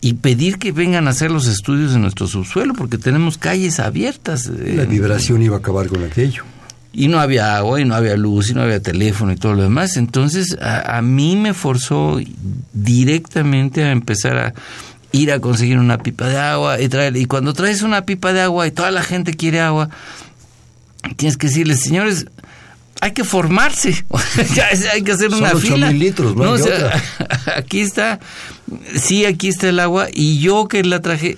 [0.00, 4.46] y pedir que vengan a hacer los estudios de nuestro subsuelo, porque tenemos calles abiertas.
[4.46, 6.44] La vibración iba a acabar con aquello
[6.96, 9.62] y no había agua y no había luz y no había teléfono y todo lo
[9.62, 9.98] demás.
[9.98, 12.18] Entonces a, mí me forzó
[12.72, 14.54] directamente a empezar a
[15.12, 17.14] ir a conseguir una pipa de agua y traer.
[17.18, 19.90] Y cuando traes una pipa de agua y toda la gente quiere agua,
[21.16, 22.28] tienes que decirles, señores,
[23.02, 24.06] hay que formarse,
[24.94, 25.92] hay que hacer una fila.
[25.92, 26.34] litros,
[27.56, 28.20] aquí está,
[28.98, 31.36] sí, aquí está el agua y yo que la traje,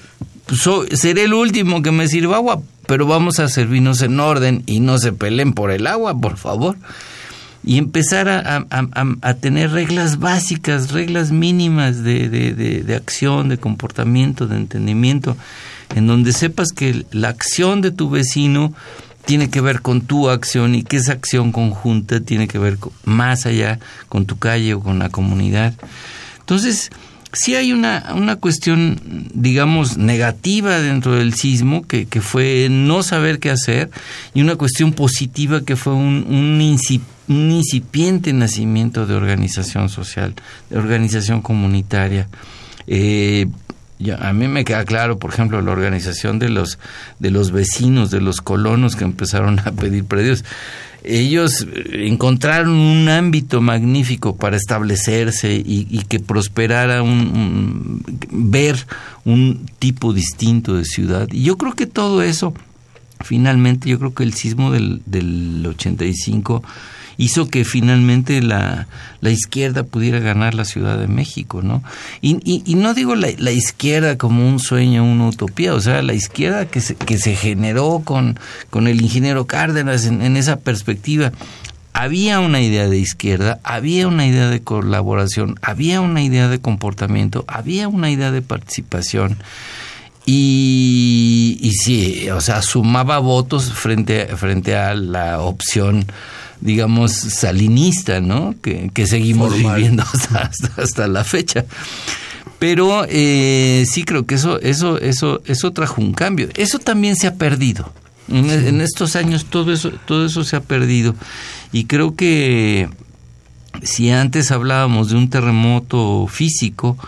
[0.93, 4.97] seré el último que me sirva agua, pero vamos a servirnos en orden y no
[4.97, 6.79] se peleen por el agua, por favor.
[7.63, 8.67] Y empezar a,
[9.21, 15.37] a, tener reglas básicas, reglas mínimas de, de, de, acción, de comportamiento, de entendimiento,
[15.95, 18.73] en donde sepas que la acción de tu vecino
[19.27, 23.45] tiene que ver con tu acción y que esa acción conjunta tiene que ver más
[23.45, 25.75] allá con tu calle o con la comunidad.
[26.41, 26.91] Entonces,
[27.33, 29.01] sí hay una, una cuestión,
[29.35, 33.91] digamos, negativa dentro del sismo, que, que, fue no saber qué hacer,
[34.35, 40.35] y una cuestión positiva que fue un, un, incipiente nacimiento de organización social,
[40.71, 42.29] de organización comunitaria.
[42.87, 43.47] Eh,
[44.21, 46.79] a mí me queda claro, por ejemplo, la organización de los,
[47.19, 50.45] de los vecinos, de los colonos que empezaron a pedir predios
[51.05, 58.87] ellos encontraron un ámbito magnífico para establecerse y, que prosperara un, ver
[59.25, 61.29] un tipo distinto de ciudad.
[61.31, 62.53] Y yo creo que todo eso,
[63.21, 66.63] finalmente, yo creo que el sismo del, del 85
[67.19, 68.87] hizo que finalmente la,
[69.21, 71.83] la izquierda pudiera ganar la Ciudad de México, ¿no?
[72.23, 76.15] Y, y, no digo la, la, izquierda como un sueño, una utopía, o sea, la
[76.15, 78.39] izquierda que se, que se generó con,
[78.71, 81.33] con el ingeniero Cárdenas en, en esa perspectiva
[81.93, 87.45] había una idea de izquierda, había una idea de colaboración, había una idea de comportamiento,
[87.49, 89.37] había una idea de participación.
[90.25, 96.07] Y, y sí, o sea, sumaba votos frente, frente a la opción
[96.61, 98.55] digamos, salinista, ¿no?
[98.63, 101.65] Que, seguimos viviendo hasta, hasta, la fecha.
[102.59, 106.49] Pero eh, sí creo que eso, eso, eso, eso trajo un cambio.
[106.57, 107.93] Eso también se ha perdido.
[108.29, 111.15] En, estos años todo eso, todo eso se ha perdido.
[111.73, 112.89] Y creo que
[113.83, 116.99] si antes hablábamos de un terremoto físico,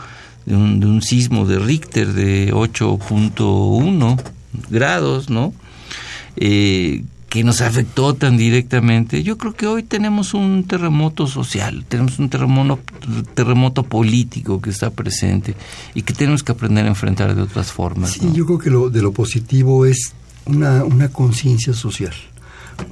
[0.46, 4.20] de un, de un sismo de Richter de 8.1
[4.70, 5.52] grados, ¿no?
[6.36, 9.22] Eh, que nos afectó tan directamente.
[9.22, 12.80] Yo creo que hoy tenemos un terremoto social, tenemos un terremoto,
[13.34, 15.54] terremoto político que está presente
[15.94, 18.10] y que tenemos que aprender a enfrentar de otras formas.
[18.10, 20.12] Sí, yo creo que lo, de lo positivo es
[20.44, 22.14] una, una conciencia social,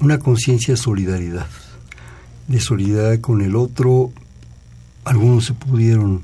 [0.00, 1.48] una conciencia de solidaridad,
[2.46, 4.12] de solidaridad con el otro.
[5.04, 6.22] Algunos se pudieron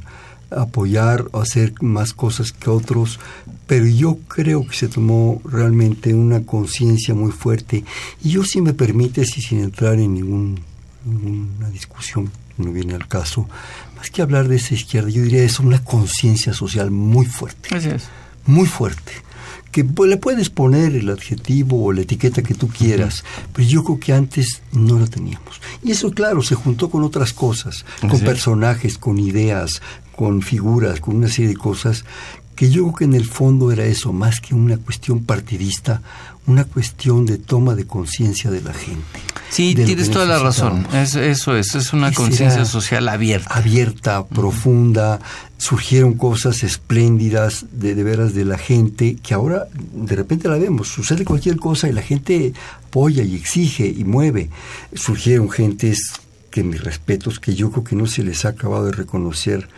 [0.57, 3.19] apoyar o hacer más cosas que otros,
[3.67, 7.85] pero yo creo que se tomó realmente una conciencia muy fuerte.
[8.23, 10.61] Y yo, si me permite, y sin entrar en ningún,
[11.05, 13.49] ninguna discusión, no viene al caso,
[13.97, 17.69] más que hablar de esa izquierda, yo diría es una conciencia social muy fuerte.
[18.47, 19.13] Muy fuerte
[19.75, 23.99] que le puedes poner el adjetivo o la etiqueta que tú quieras, pero yo creo
[23.99, 25.61] que antes no la teníamos.
[25.83, 29.83] Y eso, claro, se juntó con otras cosas, con personajes, con ideas,
[30.17, 32.05] con figuras, con una serie de cosas
[32.55, 36.03] que yo creo que en el fondo era eso, más que una cuestión partidista,
[36.47, 39.19] una cuestión de toma de conciencia de la gente.
[39.51, 40.87] Sí, tienes toda la razón.
[40.93, 43.55] eso es, es una conciencia social abierta.
[43.55, 45.21] Abierta, profunda.
[45.59, 50.89] Surgieron cosas espléndidas de, de veras de la gente que ahora de repente la vemos.
[50.89, 52.53] Sucede cualquier cosa y la gente
[52.87, 54.51] apoya y exige y mueve.
[54.95, 56.13] Surgieron gentes
[56.51, 59.69] que mis respetos, que yo creo que no se les ha acabado de reconocer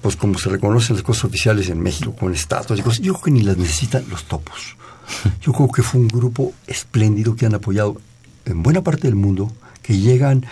[0.00, 3.24] pues como se reconocen las cosas oficiales en México con estatuas y cosas, yo creo
[3.24, 4.76] que ni las necesitan los topos.
[5.42, 8.00] Yo creo que fue un grupo espléndido que han apoyado
[8.44, 9.50] en buena parte del mundo,
[9.82, 10.46] que llegan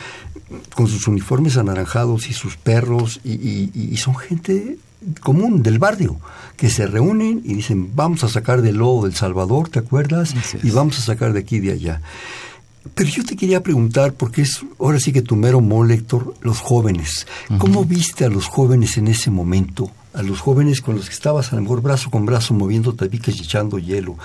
[0.75, 4.79] con sus uniformes anaranjados y sus perros y, son gente
[5.21, 6.19] común del barrio
[6.57, 10.35] que se reúnen y dicen vamos a sacar del lodo del Salvador, ¿te acuerdas?
[10.63, 12.03] Y vamos a sacar de aquí y de allá.
[12.95, 17.27] Pero yo te quería preguntar, porque es ahora sí que tu mero molector, los jóvenes.
[17.59, 19.91] ¿Cómo viste a los jóvenes en ese momento?
[20.15, 23.37] A los jóvenes con los que estabas a lo mejor brazo con brazo moviendo tabiques
[23.37, 24.17] y echando hielo.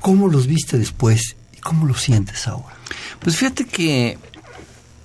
[0.00, 2.74] ¿Cómo los viste después y cómo los sientes ahora?
[3.20, 4.18] Pues fíjate que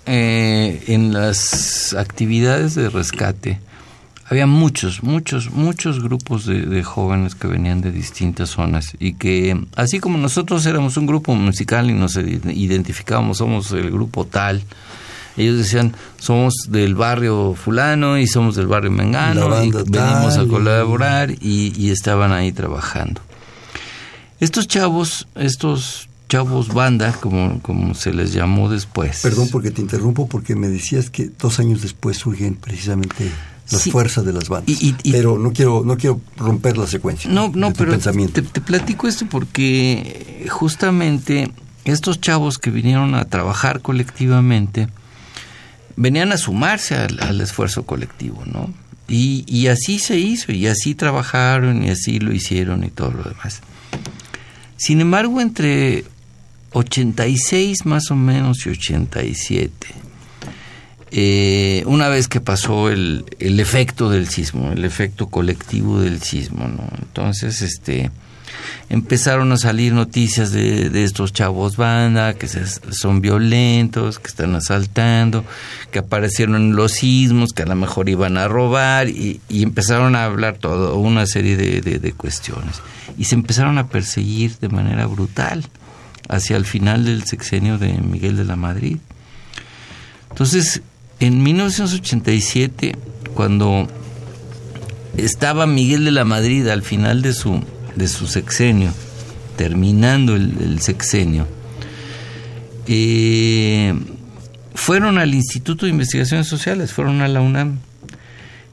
[0.06, 3.60] eh, en las actividades de rescate,
[4.30, 10.00] había muchos, muchos, muchos grupos de, jóvenes que venían de distintas zonas y que, así
[10.00, 14.64] como nosotros éramos un grupo musical y nos identificábamos, somos el grupo tal,
[15.38, 21.32] ellos decían, somos del barrio fulano y somos del barrio mengano y venimos a colaborar
[21.32, 23.22] y, y estaban ahí trabajando.
[24.40, 29.22] Estos chavos, estos chavos banda, como, como se les llamó después.
[29.22, 33.32] Perdón porque te interrumpo, porque me decías que dos años después surgen precisamente
[33.72, 34.78] las fuerzas de las bandas.
[35.04, 37.30] pero no quiero, no quiero romper la secuencia.
[37.30, 41.52] No, no, pero te, te, platico esto porque justamente
[41.86, 44.88] estos chavos que vinieron a trabajar colectivamente
[45.96, 48.74] venían a sumarse al, esfuerzo colectivo, ¿no?
[49.08, 53.24] Y, y así se hizo, y así trabajaron, y así lo hicieron, y todo lo
[53.24, 53.62] demás.
[54.76, 56.04] Sin embargo, entre
[56.74, 59.88] 86 más o menos y 87,
[61.12, 66.68] eh, una vez que pasó el, el, efecto del sismo, el efecto colectivo del sismo,
[66.68, 66.84] ¿no?
[67.00, 68.12] Entonces, este,
[68.90, 75.46] empezaron a salir noticias de, de estos chavos banda, que son violentos, que están asaltando,
[75.92, 80.58] que aparecieron los sismos, que a lo mejor iban a robar, y, empezaron a hablar
[80.58, 82.82] todo, una serie de, de cuestiones.
[83.18, 85.64] Y se empezaron a perseguir de manera brutal
[86.28, 88.98] hacia el final del sexenio de Miguel de la Madrid.
[90.30, 90.82] Entonces,
[91.20, 92.96] en 1987,
[93.34, 93.88] cuando
[95.16, 97.64] estaba Miguel de la Madrid al final de su,
[97.96, 98.94] de su sexenio,
[99.56, 101.48] terminando el, sexenio,
[102.88, 103.96] eh,
[104.76, 107.80] fueron al Instituto de Investigaciones Sociales, fueron a la UNAM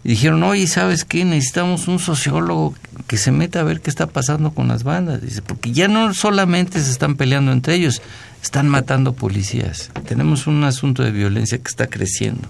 [0.04, 1.24] y dijeron, oye, ¿sabes qué?
[1.24, 2.74] Necesitamos un sociólogo
[3.06, 5.20] que se meta a ver qué está pasando con las bandas.
[5.20, 8.02] Dice, porque ya no solamente se están peleando entre ellos,
[8.42, 9.90] están matando policías.
[10.06, 12.48] Tenemos un asunto de violencia que está creciendo.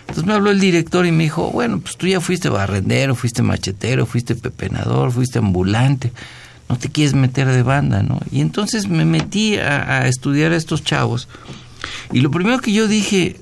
[0.00, 3.42] Entonces me habló el director y me dijo, bueno, pues tú ya fuiste barrendero, fuiste
[3.42, 6.12] machetero, fuiste pepenador, fuiste ambulante,
[6.68, 8.18] no te quieres meter de banda, ¿no?
[8.32, 11.28] Y entonces me metí a, estudiar a estos chavos.
[12.10, 13.36] Y lo primero que yo dije,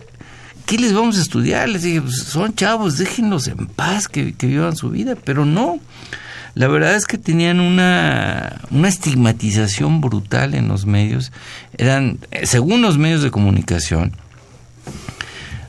[0.66, 1.68] ¿qué les vamos a estudiar?
[1.68, 5.79] Les dije, pues son chavos, déjenlos en paz, que, que vivan su vida, pero no.
[6.57, 11.31] La verdad es que tenían una, una estigmatización brutal en los medios.
[11.77, 14.13] Eran, según los medios de comunicación,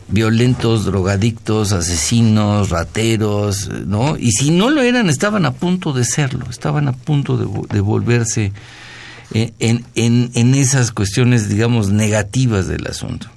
[0.07, 4.15] violentos, drogadictos, asesinos, rateros, ¿no?
[4.17, 8.53] Y si no lo eran, estaban a punto de serlo, estaban a punto de, volverse
[9.33, 13.27] eh, en, en, en, esas cuestiones, digamos, negativas del asunto.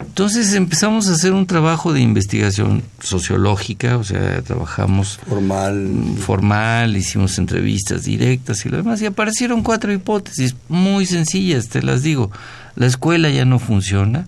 [0.00, 7.38] Entonces empezamos a hacer un trabajo de investigación sociológica, o sea, trabajamos formal, formal, hicimos
[7.38, 12.30] entrevistas directas y lo demás, y aparecieron cuatro hipótesis muy sencillas, te las digo.
[12.76, 14.26] La escuela ya no funciona,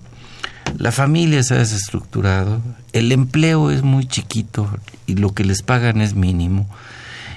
[0.76, 2.60] la familia se ha desestructurado,
[2.92, 4.68] el empleo es muy chiquito
[5.06, 6.68] y lo que les pagan es mínimo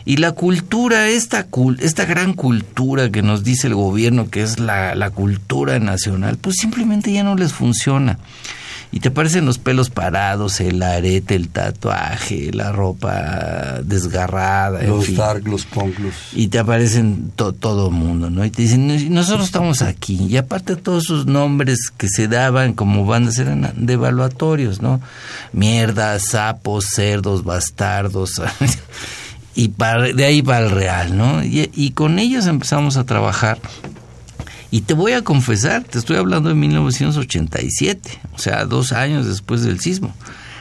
[0.05, 1.47] y la cultura, esta,
[1.79, 6.57] esta gran cultura que nos dice el gobierno que es la, la cultura nacional, pues
[6.57, 8.19] simplemente ya no les funciona
[8.93, 14.83] y te aparecen los pelos parados, el arete, el tatuaje, la ropa desgarrada.
[14.83, 16.13] Los dark, los ponglos.
[16.33, 18.43] Y te aparecen todo el mundo, ¿no?
[18.43, 20.27] Y te dicen, nosotros estamos aquí.
[20.29, 24.99] Y aparte todos sus nombres que se daban como bandas eran devaluatorios, ¿no?
[25.53, 28.41] Mierdas, sapos, cerdos, bastardos.
[29.55, 29.73] y
[30.13, 31.43] de ahí para el real, ¿no?
[31.43, 33.59] Y, con ellos empezamos a trabajar.
[34.69, 39.63] Y te voy a confesar, te estoy hablando de 1987, o sea, dos años después
[39.63, 40.15] del sismo.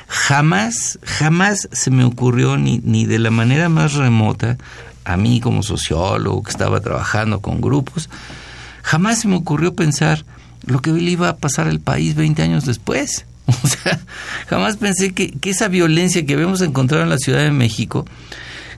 [0.08, 4.58] jamás, jamás se me ocurrió ni, ni de la manera más remota,
[5.04, 8.10] a mí como sociólogo que estaba trabajando con grupos,
[8.82, 10.24] jamás se me ocurrió pensar
[10.64, 13.26] lo que le iba a pasar al país 20 años después.
[13.64, 13.98] O sea,
[14.46, 18.04] jamás pensé que, que esa violencia que habíamos encontrado en la Ciudad de México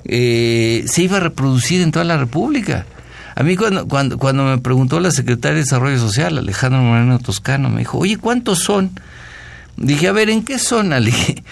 [0.05, 2.87] eh, se iba a reproducir en toda la República.
[3.35, 7.71] A mí cuando, cuando, cuando me preguntó la secretaria de Desarrollo Social, Alejandro Moreno Toscano,
[7.71, 8.91] me dijo, oye, ¿cuántos son?
[9.77, 11.01] Dije, a ver, ¿en qué zona?
[11.01, 11.43] Le dije,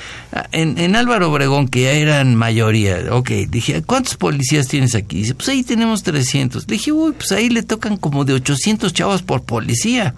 [0.52, 2.98] en, en Álvaro Obregón, que ya eran mayoría.
[3.10, 5.18] Ok, dije, ¿cuántos policías tienes aquí?
[5.18, 6.68] Dice, pues ahí tenemos 300.
[6.68, 10.14] Le dije, uy, pues ahí le tocan como de 800 chavos por policía.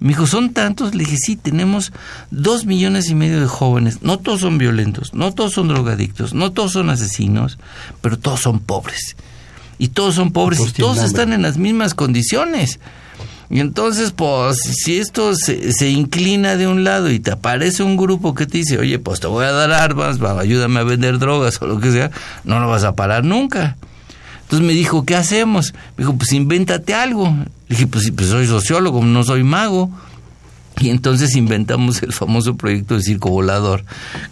[0.00, 0.94] Me dijo, ¿son tantos?
[0.94, 1.92] Le dije, sí, tenemos
[2.30, 4.02] dos millones y medio de jóvenes.
[4.02, 7.58] No todos son violentos, no todos son drogadictos, no todos son asesinos,
[8.00, 9.16] pero todos son pobres.
[9.78, 12.80] Y todos son pobres y todos están en las mismas condiciones.
[13.50, 18.34] Y entonces, pues, si esto se, inclina de un lado y te aparece un grupo
[18.34, 21.66] que te dice, oye, pues te voy a dar armas, ayúdame a vender drogas o
[21.66, 22.10] lo que sea,
[22.44, 23.76] no lo vas a parar nunca.
[24.42, 25.74] Entonces me dijo, ¿qué hacemos?
[25.96, 27.34] Me dijo, pues invéntate algo.
[27.70, 29.90] Dije, pues, pues soy sociólogo, no soy mago.
[30.80, 33.84] Y entonces inventamos el famoso proyecto de circo volador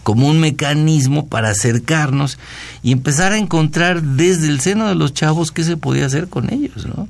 [0.03, 2.37] como un mecanismo para acercarnos
[2.81, 6.51] y empezar a encontrar desde el seno de los chavos qué se podía hacer con
[6.51, 7.07] ellos, ¿no?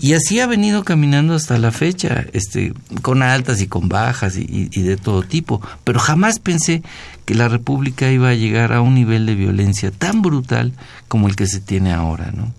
[0.00, 4.66] Y así ha venido caminando hasta la fecha, este, con altas y con bajas y,
[4.82, 5.62] de todo tipo.
[5.84, 6.82] Pero jamás pensé
[7.24, 10.72] que la República iba a llegar a un nivel de violencia tan brutal
[11.06, 12.52] como el que se tiene ahora, ¿no?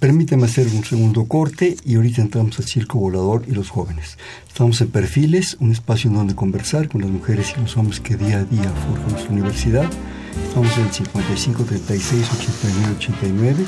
[0.00, 4.18] Permíteme hacer un segundo corte y ahorita entramos al circo volador y los jóvenes.
[4.48, 8.16] Estamos en Perfiles, un espacio en donde conversar con las mujeres y los hombres que
[8.16, 9.88] día a día forjan nuestra universidad.
[10.48, 13.64] Estamos en el 55 36 89 89,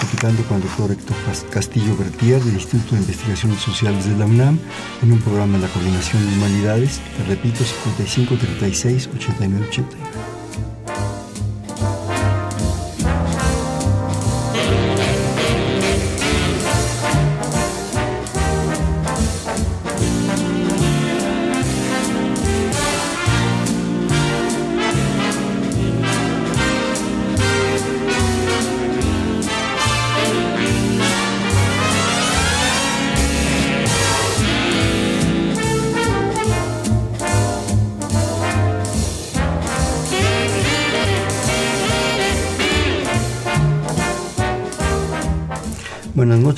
[0.00, 1.16] platicando con el doctor Héctor
[1.50, 4.60] Castillo Bertier del Instituto de Investigaciones Sociales de la UNAM
[5.02, 7.00] en un programa de la Coordinación de Humanidades.
[7.16, 10.08] Te repito, 55 36 89 89.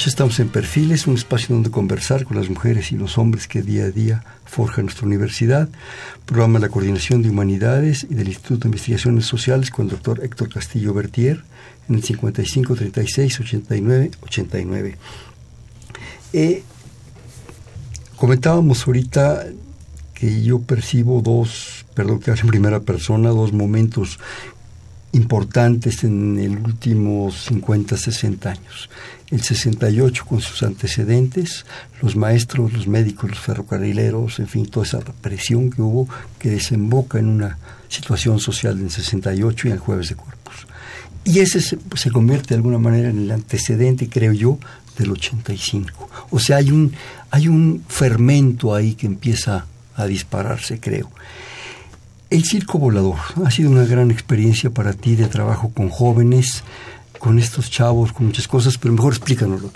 [0.00, 3.60] Noches, estamos en Perfiles, un espacio donde conversar con las mujeres y los hombres que
[3.60, 5.68] día a día forjan nuestra universidad.
[6.24, 10.24] Programa de la Coordinación de Humanidades y del Instituto de Investigaciones Sociales con el doctor
[10.24, 11.44] Héctor Castillo Bertier
[11.90, 14.96] en el 55 36 89 89.
[18.16, 19.48] comentábamos ahorita
[20.14, 24.18] que yo percibo dos, perdón que en primera persona, dos momentos
[25.12, 28.88] importantes en el último 50, 60 años
[29.30, 31.64] el 68 con sus antecedentes,
[32.02, 36.08] los maestros, los médicos, los ferrocarrileros, en fin, toda esa represión que hubo
[36.38, 37.58] que desemboca en una
[37.88, 40.66] situación social en el 68 y el jueves de cuerpos.
[41.24, 44.58] Y ese se, se convierte de alguna manera en el antecedente, creo yo,
[44.98, 46.08] del 85.
[46.30, 46.92] O sea, hay un,
[47.30, 49.66] hay un fermento ahí que empieza
[49.96, 51.10] a dispararse, creo.
[52.30, 56.62] El circo volador ha sido una gran experiencia para ti de trabajo con jóvenes,
[57.20, 59.70] con estos chavos, con muchas cosas, pero mejor explícanoslo.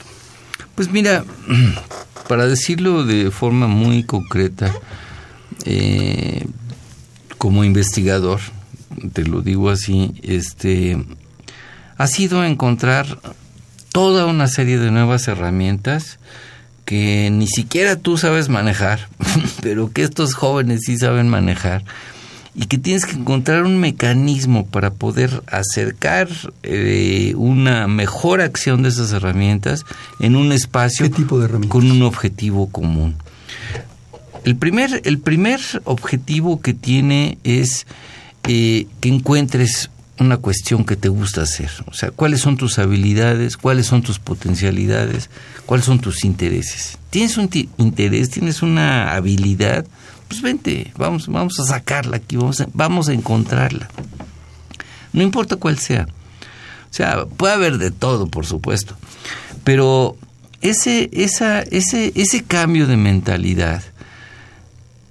[0.75, 1.25] Pues mira,
[2.29, 4.75] para decirlo de forma muy concreta,
[5.65, 6.47] eh,
[7.39, 8.41] como investigador,
[9.13, 11.05] te lo digo así, este,
[11.99, 13.21] ha sido encontrar
[13.93, 16.19] toda una serie de nuevas herramientas
[16.87, 19.09] que ni siquiera tú sabes manejar,
[19.63, 21.85] pero que estos jóvenes sí saben manejar
[22.55, 26.29] y que tienes que encontrar un mecanismo para poder acercar
[26.63, 29.85] eh, una mejor acción de esas herramientas
[30.21, 31.11] en un espacio
[31.69, 33.17] con un objetivo común.
[34.45, 37.87] El primer, el primer objetivo que tiene es
[38.47, 41.71] eh, que encuentres una cuestión que te gusta hacer.
[41.87, 45.29] O sea, cuáles son tus habilidades, cuáles son tus potencialidades,
[45.67, 46.99] cuáles son tus intereses.
[47.11, 47.49] Tienes un
[47.79, 49.87] interés, tienes una habilidad,
[50.41, 53.89] pues vente, vamos, vamos a sacarla aquí, vamos a, vamos a encontrarla.
[55.13, 56.07] No importa cuál sea.
[56.91, 58.97] O sea, puede haber de todo, por supuesto.
[59.63, 60.17] Pero
[60.61, 63.83] ese, esa, ese, ese cambio de mentalidad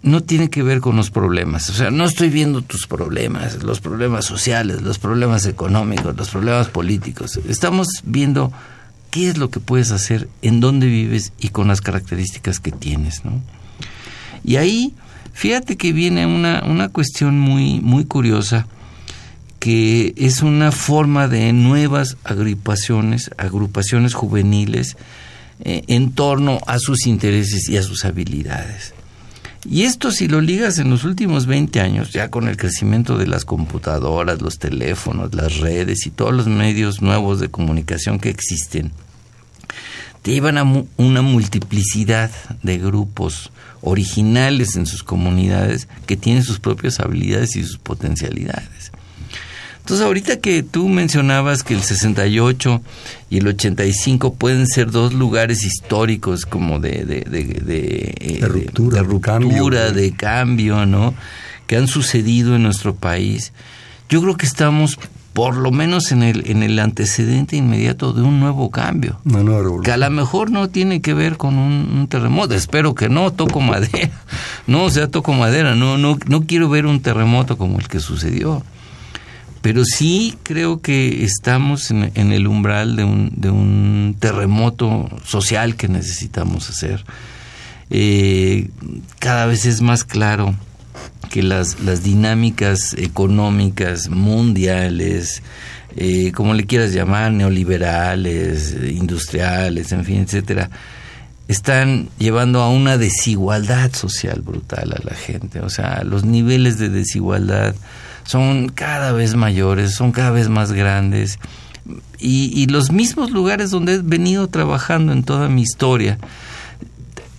[0.02, 1.70] no tiene que ver con los problemas.
[1.70, 6.68] O sea, no estoy viendo tus problemas, los problemas sociales, los problemas económicos, los problemas
[6.68, 7.40] políticos.
[7.48, 8.52] Estamos viendo
[9.10, 13.24] qué es lo que puedes hacer, en dónde vives y con las características que tienes,
[13.24, 13.42] ¿no?
[14.44, 14.94] Y ahí,
[15.34, 18.68] fíjate que viene una, una cuestión muy, muy curiosa,
[19.60, 24.98] que es una forma de nuevas agrupaciones, agrupaciones juveniles,
[25.66, 28.94] eh, en torno a sus intereses y a sus habilidades.
[29.70, 33.28] Y esto si lo ligas en los últimos 20 años, ya con el crecimiento de
[33.28, 38.92] las computadoras, los teléfonos, las redes y todos los medios nuevos de comunicación que existen,
[38.92, 39.03] te
[40.32, 40.64] llevan a
[40.98, 43.52] una multiplicidad de grupos
[43.82, 48.92] originales en sus comunidades que tienen sus propias habilidades y sus potencialidades.
[49.84, 52.82] Entonces, ahorita que tú mencionabas que el 68
[53.30, 59.04] y el 85 pueden ser dos lugares históricos como de, de, de, eh, ruptura, de,
[59.04, 61.14] ruptura, de cambio, ¿no?
[61.68, 63.52] Que han sucedido en nuestro país.
[64.08, 64.98] Yo creo que estamos
[65.34, 69.20] por lo menos en el, en el antecedente inmediato de un nuevo cambio.
[69.84, 72.54] que a lo mejor no tiene que ver con un, terremoto.
[72.54, 74.12] Espero que no, toco madera.
[74.68, 75.76] No, o sea, toco madera.
[75.76, 78.64] No, no, no quiero ver un terremoto como el que sucedió
[79.62, 85.88] pero sí creo que estamos en, el umbral de un, de un, terremoto social que
[85.88, 87.06] necesitamos hacer.
[87.90, 88.68] Eh,
[89.20, 90.54] cada vez es más claro
[91.30, 95.42] que las, las dinámicas económicas mundiales,
[95.96, 100.70] eh, como le quieras llamar, neoliberales, industriales, en fin, etcétera,
[101.48, 105.60] están llevando a una desigualdad social brutal a la gente.
[105.60, 107.76] O sea, los niveles de desigualdad
[108.24, 111.40] son cada vez mayores, son cada vez más grandes.
[112.18, 116.18] Y, los mismos lugares donde he venido trabajando en toda mi historia,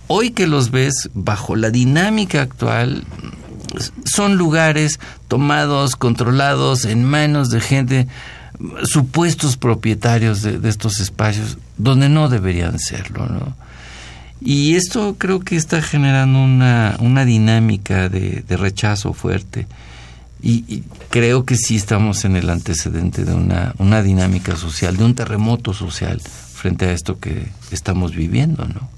[0.06, 3.04] hoy que los ves bajo la dinámica actual,
[4.04, 8.08] son lugares tomados, controlados en manos de gente,
[8.84, 13.56] supuestos propietarios de, estos espacios, donde no deberían serlo, ¿no?
[14.40, 19.66] Y esto creo que está generando una, una dinámica de rechazo fuerte.
[20.46, 25.14] Y, creo que sí estamos en el antecedente de una, una dinámica social, de un
[25.14, 28.90] terremoto social frente a esto que estamos viviendo, ¿no?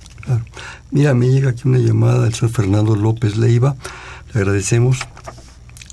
[0.91, 4.99] Mira, me llega aquí una llamada del señor Fernando López Leiva, le agradecemos,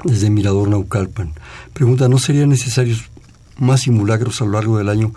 [0.03, 1.33] desde Mirador Naucalpan.
[1.73, 3.05] Pregunta, ¿no serían necesarios
[3.57, 5.13] más simulacros a lo largo del año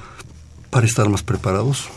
[0.70, 1.88] para estar más preparados?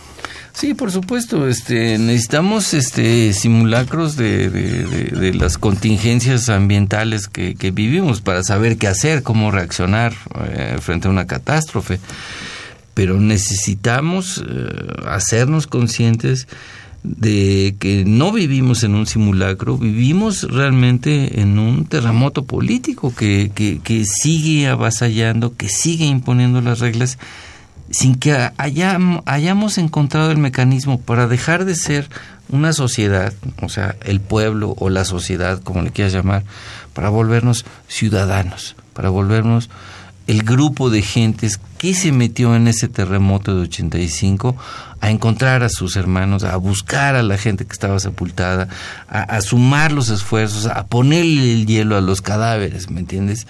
[0.53, 1.47] Sí, por supuesto.
[1.47, 9.51] Este, necesitamos este, simulacros de, las contingencias ambientales que, vivimos para saber qué hacer, cómo
[9.51, 10.13] reaccionar
[10.49, 11.99] eh, frente a una catástrofe.
[12.93, 14.69] Pero necesitamos eh,
[15.07, 16.47] hacernos conscientes
[17.03, 23.79] de que no vivimos en un simulacro, vivimos realmente en un terremoto político que, que,
[23.79, 27.17] que sigue avasallando, que sigue imponiendo las reglas
[27.91, 32.07] sin que hayamos encontrado el mecanismo para dejar de ser
[32.49, 36.43] una sociedad, o sea, el pueblo o la sociedad, como le quieras llamar,
[36.93, 39.69] para volvernos ciudadanos, para volvernos
[40.29, 44.55] el grupo de gentes que se metió en ese terremoto de 85
[45.01, 48.67] a encontrar a sus hermanos, a buscar a la gente que estaba sepultada,
[49.07, 53.47] a, sumar los esfuerzos, a ponerle el hielo a los cadáveres, ¿me entiendes?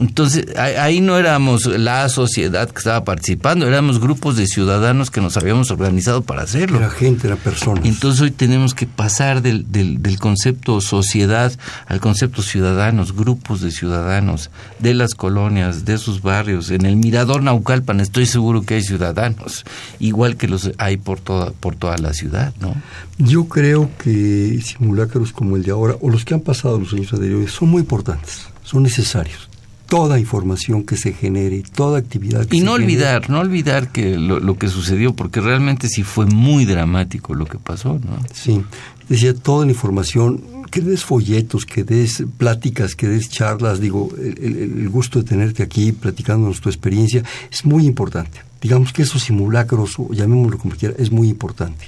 [0.00, 5.36] Entonces, ahí no éramos la sociedad que estaba participando, éramos grupos de ciudadanos que nos
[5.36, 6.78] habíamos organizado para hacerlo.
[6.78, 7.84] Era gente, era personas.
[7.84, 11.52] Entonces hoy tenemos que pasar del, del, del, concepto sociedad
[11.86, 16.70] al concepto ciudadanos, grupos de ciudadanos, de las colonias, de sus barrios.
[16.70, 19.66] En el Mirador Naucalpan estoy seguro que hay ciudadanos,
[19.98, 22.74] igual que los hay por toda, por toda la ciudad, ¿no?
[23.18, 27.12] Yo creo que simulacros como el de ahora, o los que han pasado los años
[27.12, 29.49] anteriores, son muy importantes, son necesarios
[29.90, 34.56] toda información que se genere, toda actividad que y no olvidar, no olvidar que lo,
[34.56, 38.16] que sucedió, porque realmente sí fue muy dramático lo que pasó, ¿no?
[38.32, 38.62] Sí,
[39.08, 44.88] decía toda la información, que des folletos, que des pláticas, que des charlas, digo, el,
[44.88, 48.42] gusto de tenerte aquí platicándonos tu experiencia es muy importante.
[48.62, 51.86] Digamos que esos simulacros, o llamémoslo como quiera, es muy importante.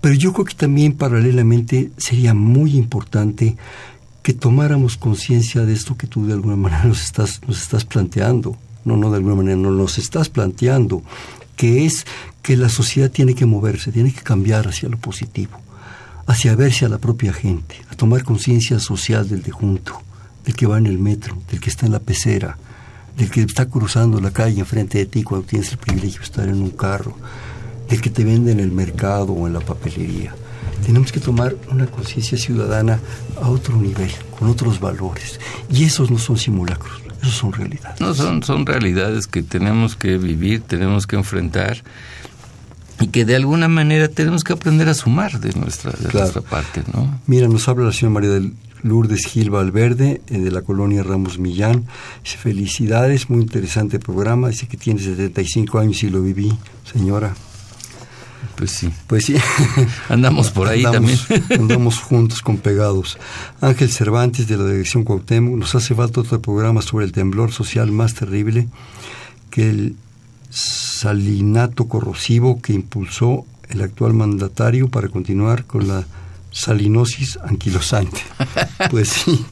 [0.00, 3.56] Pero yo creo que también paralelamente sería muy importante
[4.22, 8.56] que tomáramos conciencia de esto que tú de alguna manera nos estás, nos estás planteando.
[8.84, 11.02] No, no, de alguna manera, no nos estás planteando,
[11.56, 12.06] que es
[12.42, 15.58] que la sociedad tiene que moverse, tiene que cambiar hacia lo positivo,
[16.26, 20.00] hacia verse a la propia gente, a tomar conciencia social del de junto,
[20.44, 22.58] del que va en el metro, del que está en la pecera,
[23.16, 26.48] del que está cruzando la calle enfrente de ti cuando tienes el privilegio de estar
[26.48, 27.16] en un carro,
[27.88, 30.34] del que te vende en el mercado o en la papelería
[30.82, 33.00] tenemos que tomar una conciencia ciudadana
[33.40, 35.40] a otro nivel, con otros valores.
[35.70, 38.00] Y esos no son simulacros, esos son realidades.
[38.00, 41.82] No, son, son realidades que tenemos que vivir, tenemos que enfrentar.
[43.00, 46.82] y que de alguna manera tenemos que aprender a sumar de nuestra, de nuestra parte,
[46.92, 47.20] ¿no?
[47.26, 48.52] Mira, nos habla la señora María del
[48.82, 51.84] Lourdes Gil Valverde, eh, de la colonia Ramos Millán.
[52.22, 54.48] Dice, felicidades, muy interesante programa.
[54.48, 56.52] Dice que tiene 75 años y lo viví,
[56.92, 57.34] señora.
[58.56, 58.90] Pues sí.
[59.06, 59.36] Pues sí.
[60.08, 61.18] Andamos por ahí también.
[61.50, 63.18] andamos juntos con pegados.
[63.60, 67.90] Ángel Cervantes, de la Dirección Cuauhtémoc, nos hace falta otro programa sobre el temblor social
[67.90, 68.68] más terrible
[69.50, 69.96] que el
[70.50, 76.06] salinato corrosivo que impulsó el actual mandatario para continuar con la
[76.52, 78.20] salinosis anquilosante.
[78.90, 79.44] Pues sí.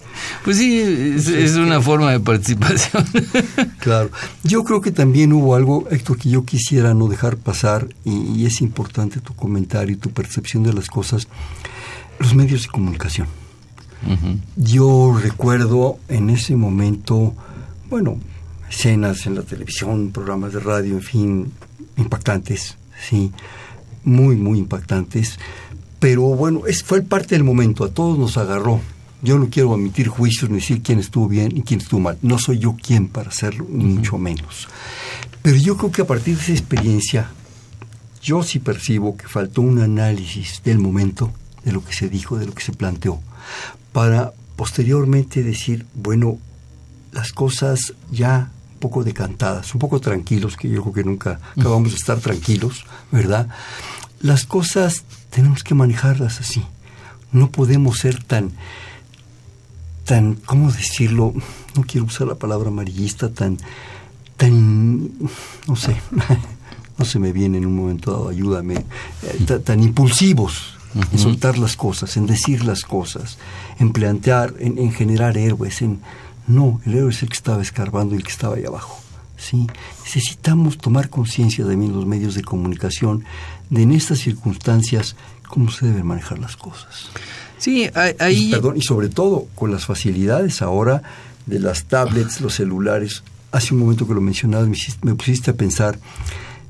[0.45, 3.05] Pues sí, es, una forma de participación.
[3.79, 4.11] Claro.
[4.45, 8.61] Yo creo que también hubo algo, Héctor, que yo quisiera no dejar pasar, y, es
[8.61, 11.29] importante tu comentario y tu percepción de las cosas,
[12.19, 13.27] los medios de comunicación.
[14.57, 17.35] Yo recuerdo en ese momento,
[17.89, 18.19] bueno,
[18.69, 21.53] escenas en la televisión, programas de radio, en fin,
[21.97, 22.77] impactantes,
[23.09, 23.33] sí,
[24.05, 25.39] muy, muy impactantes
[26.01, 28.81] pero bueno, es, fue parte del momento, a todos nos agarró.
[29.23, 32.19] Yo no quiero emitir juicios ni decir quién estuvo bien y quién estuvo mal.
[32.23, 34.67] No soy yo quien para hacerlo, mucho menos.
[35.43, 37.31] Pero yo creo que a partir de esa experiencia,
[38.23, 41.33] yo sí percibo que faltó un análisis del momento,
[41.65, 43.21] de lo que se dijo, de lo que se planteó,
[43.93, 46.39] para posteriormente decir, bueno,
[47.13, 51.91] las cosas ya un poco decantadas, un poco tranquilos, que yo creo que nunca acabamos
[51.91, 53.49] de estar tranquilos, ¿verdad?
[54.23, 56.63] Las cosas tenemos que manejarlas así.
[57.33, 58.53] No podemos ser tan,
[60.05, 61.33] tan, ¿cómo decirlo?
[61.77, 63.59] No quiero usar la palabra amarillista, tan,
[64.37, 65.11] tan,
[65.67, 65.97] no sé,
[66.99, 68.85] no se me viene en un momento dado, ayúdame,
[69.23, 70.75] eh, tan, impulsivos
[71.13, 73.39] en soltar las cosas, en decir las cosas,
[73.79, 76.01] en plantear, en, en, generar héroes, en
[76.49, 78.99] no, el héroe es el que estaba escarbando y el que estaba ahí abajo.
[79.37, 79.69] ¿sí?
[80.05, 83.25] Necesitamos tomar conciencia también los medios de comunicación
[83.71, 85.17] de en estas circunstancias
[85.49, 87.11] cómo se deben manejar las cosas.
[87.59, 88.49] Sí, ahí...
[88.49, 91.03] Y, perdón, y sobre todo con las facilidades ahora
[91.47, 93.23] de las tablets, los celulares.
[93.53, 94.69] Hace un momento que lo mencionabas,
[95.03, 95.99] me, pusiste a pensar,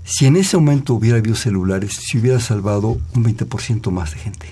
[0.04, 4.46] si en ese momento hubiera habido celulares, se hubiera salvado un 20% más de gente.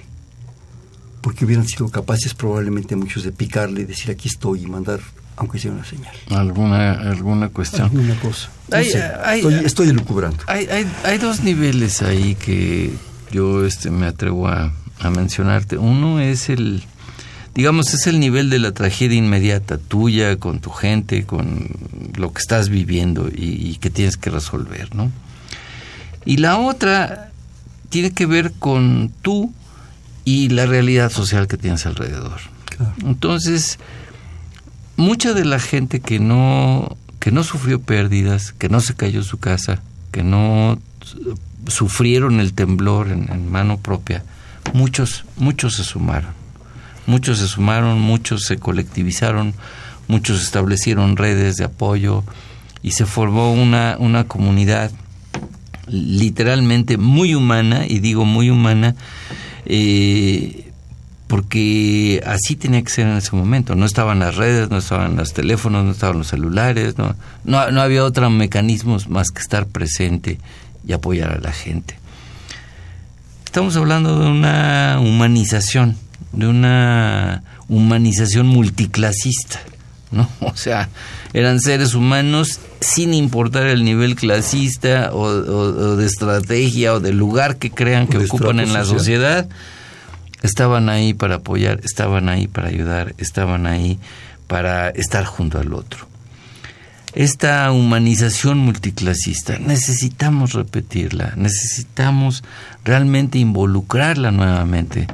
[1.22, 5.00] Porque hubieran sido capaces probablemente muchos de picarle y decir aquí estoy y mandar
[5.38, 6.14] aunque sea una señal.
[6.30, 7.84] Alguna, alguna cuestión.
[7.84, 8.50] Alguna cosa.
[8.72, 10.38] estoy, estoy elucubrando.
[10.46, 12.92] Hay, hay, hay, dos niveles ahí que
[13.30, 14.72] yo este, me atrevo a,
[15.14, 15.78] mencionarte.
[15.78, 16.82] Uno es el,
[17.54, 21.68] digamos, es el nivel de la tragedia inmediata tuya, con tu gente, con
[22.16, 25.12] lo que estás viviendo y, que tienes que resolver, ¿no?
[26.24, 27.30] Y la otra
[27.90, 29.52] tiene que ver con tú
[30.24, 32.40] y la realidad social que tienes alrededor.
[33.04, 33.78] Entonces,
[34.98, 39.38] mucha de la gente que no que no sufrió pérdidas, que no se cayó su
[39.38, 39.82] casa,
[40.12, 40.78] que no
[41.66, 44.24] sufrieron el temblor en, mano propia,
[44.74, 46.36] muchos muchos se sumaron.
[47.06, 49.54] Muchos se sumaron, muchos se colectivizaron,
[50.08, 52.22] muchos establecieron redes de apoyo
[52.82, 54.90] y se formó una, una comunidad
[55.86, 58.94] literalmente muy humana, y digo muy humana,
[59.64, 60.67] eh,
[61.28, 63.74] porque así tenía que ser en ese momento.
[63.74, 67.14] No estaban las redes, no estaban los teléfonos, no estaban los celulares, no,
[67.44, 70.38] no, había otros mecanismos más que estar presente
[70.86, 71.96] y apoyar a la gente.
[73.44, 75.96] Estamos hablando de una humanización,
[76.32, 79.60] de una humanización multiclasista,
[80.10, 80.28] ¿no?
[80.40, 80.88] O sea,
[81.34, 87.70] eran seres humanos sin importar el nivel clasista o, de estrategia o del lugar que
[87.70, 89.46] crean que ocupan en la sociedad
[90.42, 93.98] estaban ahí para apoyar, estaban ahí para ayudar, estaban ahí
[94.46, 96.08] para estar junto al otro.
[97.14, 102.44] Esta humanización multiclasista necesitamos repetirla, necesitamos
[102.84, 105.06] realmente involucrarla nuevamente,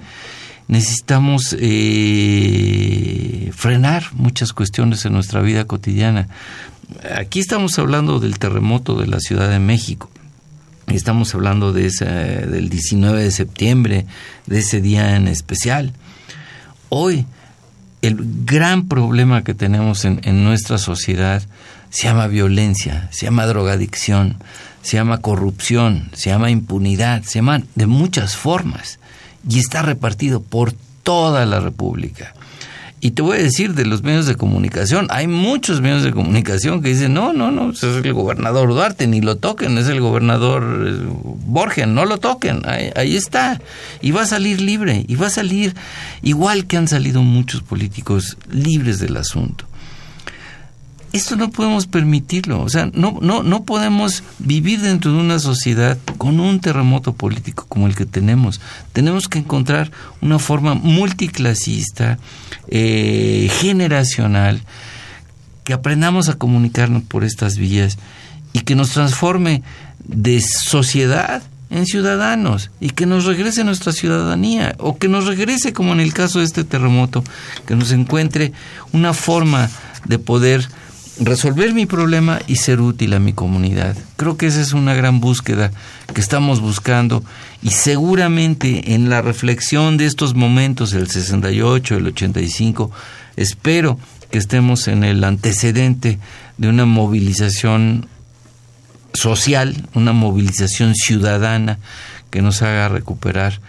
[0.66, 6.28] necesitamos eh, frenar muchas cuestiones en nuestra vida cotidiana.
[7.16, 10.10] Aquí estamos hablando del terremoto de la Ciudad de México,
[10.88, 14.06] Estamos hablando de ese, del 19 de septiembre,
[14.46, 15.92] de ese día en especial.
[16.88, 17.26] Hoy,
[18.02, 21.42] el gran problema que tenemos en, en nuestra sociedad
[21.90, 24.36] se llama violencia, se llama drogadicción,
[24.82, 28.98] se llama corrupción, se llama impunidad, se llama de muchas formas
[29.48, 32.34] y está repartido por toda la República.
[33.04, 36.80] Y te voy a decir de los medios de comunicación, hay muchos medios de comunicación
[36.80, 40.86] que dicen, no, no, no, es el gobernador Duarte, ni lo toquen, es el gobernador
[40.86, 41.06] eh,
[41.44, 43.60] Borgen, no lo toquen, ahí, está.
[44.00, 45.74] Y va a salir libre, y va a salir
[46.22, 49.66] igual que han salido muchos políticos libres del asunto.
[51.14, 52.60] Esto no podemos permitirlo.
[52.60, 57.66] O sea, no, no, no podemos vivir dentro de una sociedad con un terremoto político
[57.68, 58.60] como el que tenemos.
[58.92, 62.18] Tenemos que encontrar una forma multiclasista,
[62.68, 64.62] eh, generacional,
[65.62, 67.96] que aprendamos a comunicarnos por estas vías
[68.52, 69.62] y que nos transforme
[70.04, 75.92] de sociedad en ciudadanos y que nos regrese nuestra ciudadanía o que nos regrese como
[75.92, 77.22] en el caso de este terremoto,
[77.66, 78.52] que nos encuentre
[78.92, 79.70] una forma
[80.06, 80.68] de poder
[81.20, 83.96] resolver mi problema y ser útil a mi comunidad.
[84.16, 85.70] Creo que esa es una gran búsqueda
[86.12, 87.22] que estamos buscando
[87.62, 92.90] y seguramente en la reflexión de estos momentos, el 68, el 85,
[93.36, 93.98] espero
[94.30, 96.18] que estemos en el antecedente
[96.58, 98.08] de una movilización
[99.12, 101.78] social, una movilización ciudadana
[102.30, 103.60] que nos haga recuperar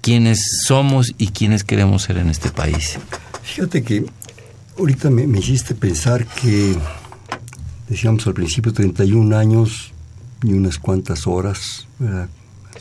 [0.00, 2.98] quiénes somos y quiénes queremos ser en este país.
[3.42, 4.06] Fíjate que
[4.78, 6.76] ahorita me, hiciste pensar que,
[7.88, 9.92] decíamos al principio, 31 años
[10.42, 11.86] y unas cuantas horas,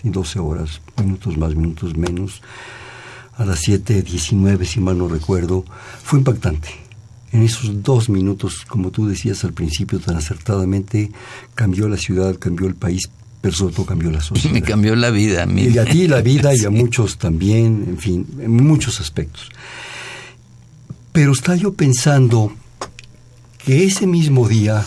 [0.03, 2.41] y 12 horas, minutos más, minutos menos,
[3.37, 5.65] a las 7.19, si mal no recuerdo,
[6.03, 6.85] fue impactante
[7.35, 11.11] en esos dos minutos, como tú decías al principio tan acertadamente,
[11.53, 13.09] cambió la ciudad, cambió el país,
[13.41, 14.53] pero sobre todo cambió la sociedad.
[14.53, 15.63] Me cambió la vida a mí.
[15.63, 19.49] Y a ti la vida y a muchos también, en fin, en muchos aspectos.
[21.15, 22.51] Pero estaba yo pensando
[23.57, 24.83] que ese mismo día,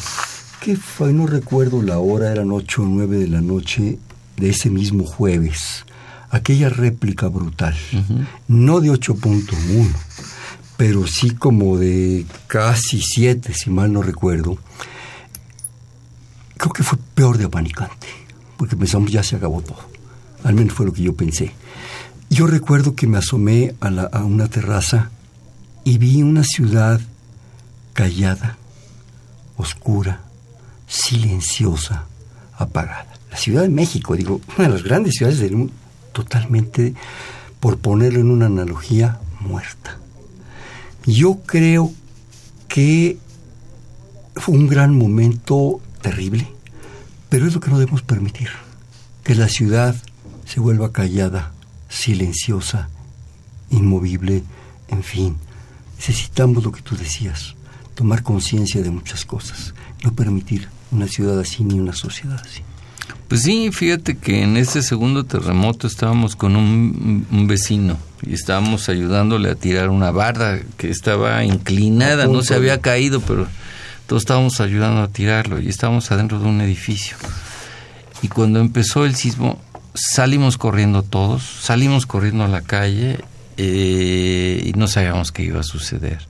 [0.61, 3.99] que fue, no recuerdo la hora, eran ocho o nueve de la noche
[4.37, 5.87] de ese mismo jueves,
[6.29, 7.75] aquella réplica brutal,
[8.47, 9.89] no de 8.1,
[10.77, 14.59] pero sí como de casi siete, si mal no recuerdo,
[16.59, 18.07] creo que fue peor de apanicante,
[18.59, 19.81] porque pensamos ya se acabó todo.
[20.45, 21.55] Al menos fue lo que yo pensé.
[22.29, 25.11] Yo recuerdo que me asomé a, a una terraza
[25.89, 27.01] y vi una ciudad
[27.95, 28.59] callada,
[29.57, 30.21] oscura,
[30.87, 32.05] silenciosa,
[32.59, 33.07] apagada.
[33.31, 35.73] La Ciudad de México, digo, una de las grandes ciudades del mundo,
[36.13, 36.93] totalmente,
[37.59, 39.97] por ponerlo en una analogía, muerta.
[41.07, 41.91] Yo creo
[42.69, 43.17] que
[44.35, 46.49] fue un gran momento terrible,
[47.31, 48.51] pero es lo que no debemos permitir,
[49.25, 49.97] que la ciudad
[50.45, 51.55] se vuelva callada,
[51.89, 52.91] silenciosa,
[53.71, 54.45] inmovible,
[54.89, 55.48] en fin.
[55.99, 57.55] Necesitamos lo que tú decías,
[57.95, 62.63] tomar conciencia de muchas cosas, no permitir una ciudad así ni una sociedad así.
[63.29, 69.51] Pues sí, fíjate que en ese segundo terremoto estábamos con un, vecino y estábamos ayudándole
[69.51, 73.47] a tirar una barda que estaba inclinada, no se había caído, pero
[74.07, 77.17] todos estábamos ayudando a tirarlo y estábamos adentro de un edificio.
[78.23, 79.61] Y cuando empezó el sismo,
[79.93, 83.19] salimos corriendo todos, salimos corriendo a la calle
[83.59, 86.27] eh, y no sabíamos qué iba a suceder.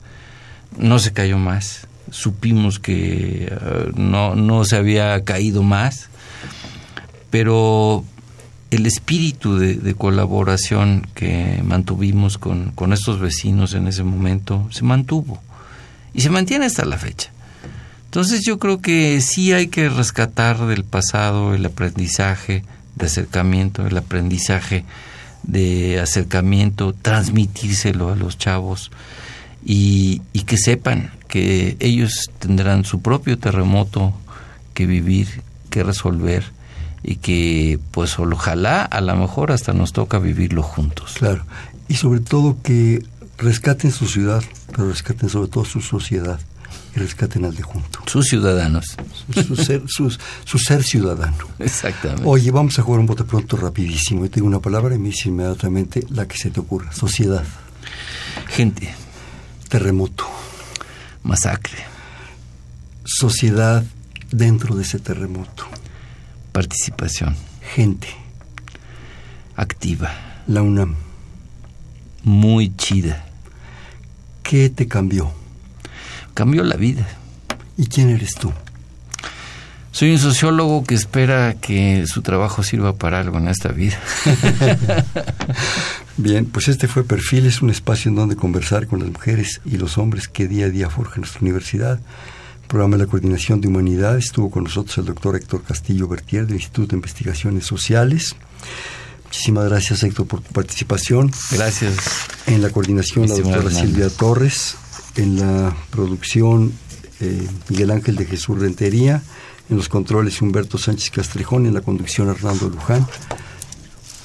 [0.76, 6.08] No se cayó más, supimos que eh, no, no se había caído más
[7.30, 8.04] pero
[8.70, 15.42] el espíritu de, colaboración que mantuvimos con, con, estos vecinos en ese momento se mantuvo
[16.14, 17.30] y se mantiene hasta la fecha.
[18.06, 22.64] Entonces yo creo que sí hay que rescatar del pasado el aprendizaje
[22.96, 24.84] de acercamiento, el aprendizaje
[25.42, 28.90] de acercamiento, transmitírselo a los chavos
[29.64, 34.14] y, que sepan que ellos tendrán su propio terremoto
[34.72, 36.44] que vivir, que resolver
[37.02, 41.14] y que pues ojalá a lo mejor hasta nos toca vivirlo juntos.
[41.18, 41.44] Claro,
[41.86, 43.04] y sobre todo que
[43.36, 46.40] rescaten su ciudad, pero rescaten sobre todo su sociedad
[46.94, 48.00] rescaten al de junto.
[48.06, 48.96] Sus ciudadanos.
[49.32, 51.36] Su, ser, su ser ciudadano.
[51.58, 52.24] Exactamente.
[52.26, 54.24] Oye, vamos a jugar un bote pronto rapidísimo.
[54.24, 56.92] Yo tengo una palabra y me dice inmediatamente la que se te ocurra.
[56.92, 57.44] Sociedad.
[58.48, 58.94] Gente.
[59.68, 60.26] Terremoto.
[61.22, 61.78] Masacre.
[63.04, 63.84] Sociedad
[64.30, 65.66] dentro de ese terremoto
[66.58, 67.36] participación.
[67.76, 68.08] Gente.
[69.54, 70.10] Activa.
[70.48, 70.96] La UNAM.
[72.24, 73.24] Muy chida.
[74.42, 75.30] ¿Qué te cambió?
[76.38, 77.04] Cambió la vida.
[77.76, 78.52] ¿Y quién eres tú?
[79.90, 83.98] Soy un sociólogo que espera que su trabajo sirva para algo en esta vida.
[86.16, 89.78] Bien, pues este fue Perfil, es un espacio en donde conversar con las mujeres y
[89.78, 91.98] los hombres que día a día forjan nuestra universidad
[92.68, 94.26] programa de la Coordinación de Humanidades.
[94.26, 98.36] Estuvo con nosotros el doctor Héctor Castillo Bertier del Instituto de Investigaciones Sociales.
[99.24, 101.32] Muchísimas gracias, Héctor, por tu participación.
[101.50, 101.96] Gracias.
[102.46, 104.76] En la coordinación, la doctora Silvia Torres.
[105.18, 106.72] En la producción,
[107.20, 109.20] eh, Miguel Ángel de Jesús Rentería.
[109.68, 111.66] En los controles, Humberto Sánchez Castrejón.
[111.66, 113.04] En la conducción, Hernando Luján.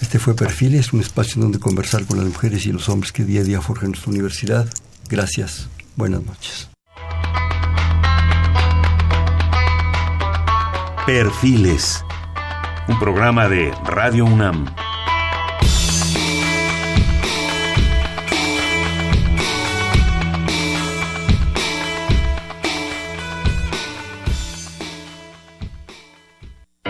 [0.01, 3.41] Este fue Perfiles, un espacio donde conversar con las mujeres y los hombres que día
[3.41, 4.69] a día forjan nuestra universidad.
[5.09, 5.67] Gracias.
[5.95, 6.69] Buenas noches.
[11.07, 12.03] Perfiles,
[12.87, 14.67] un programa de Radio UNAM.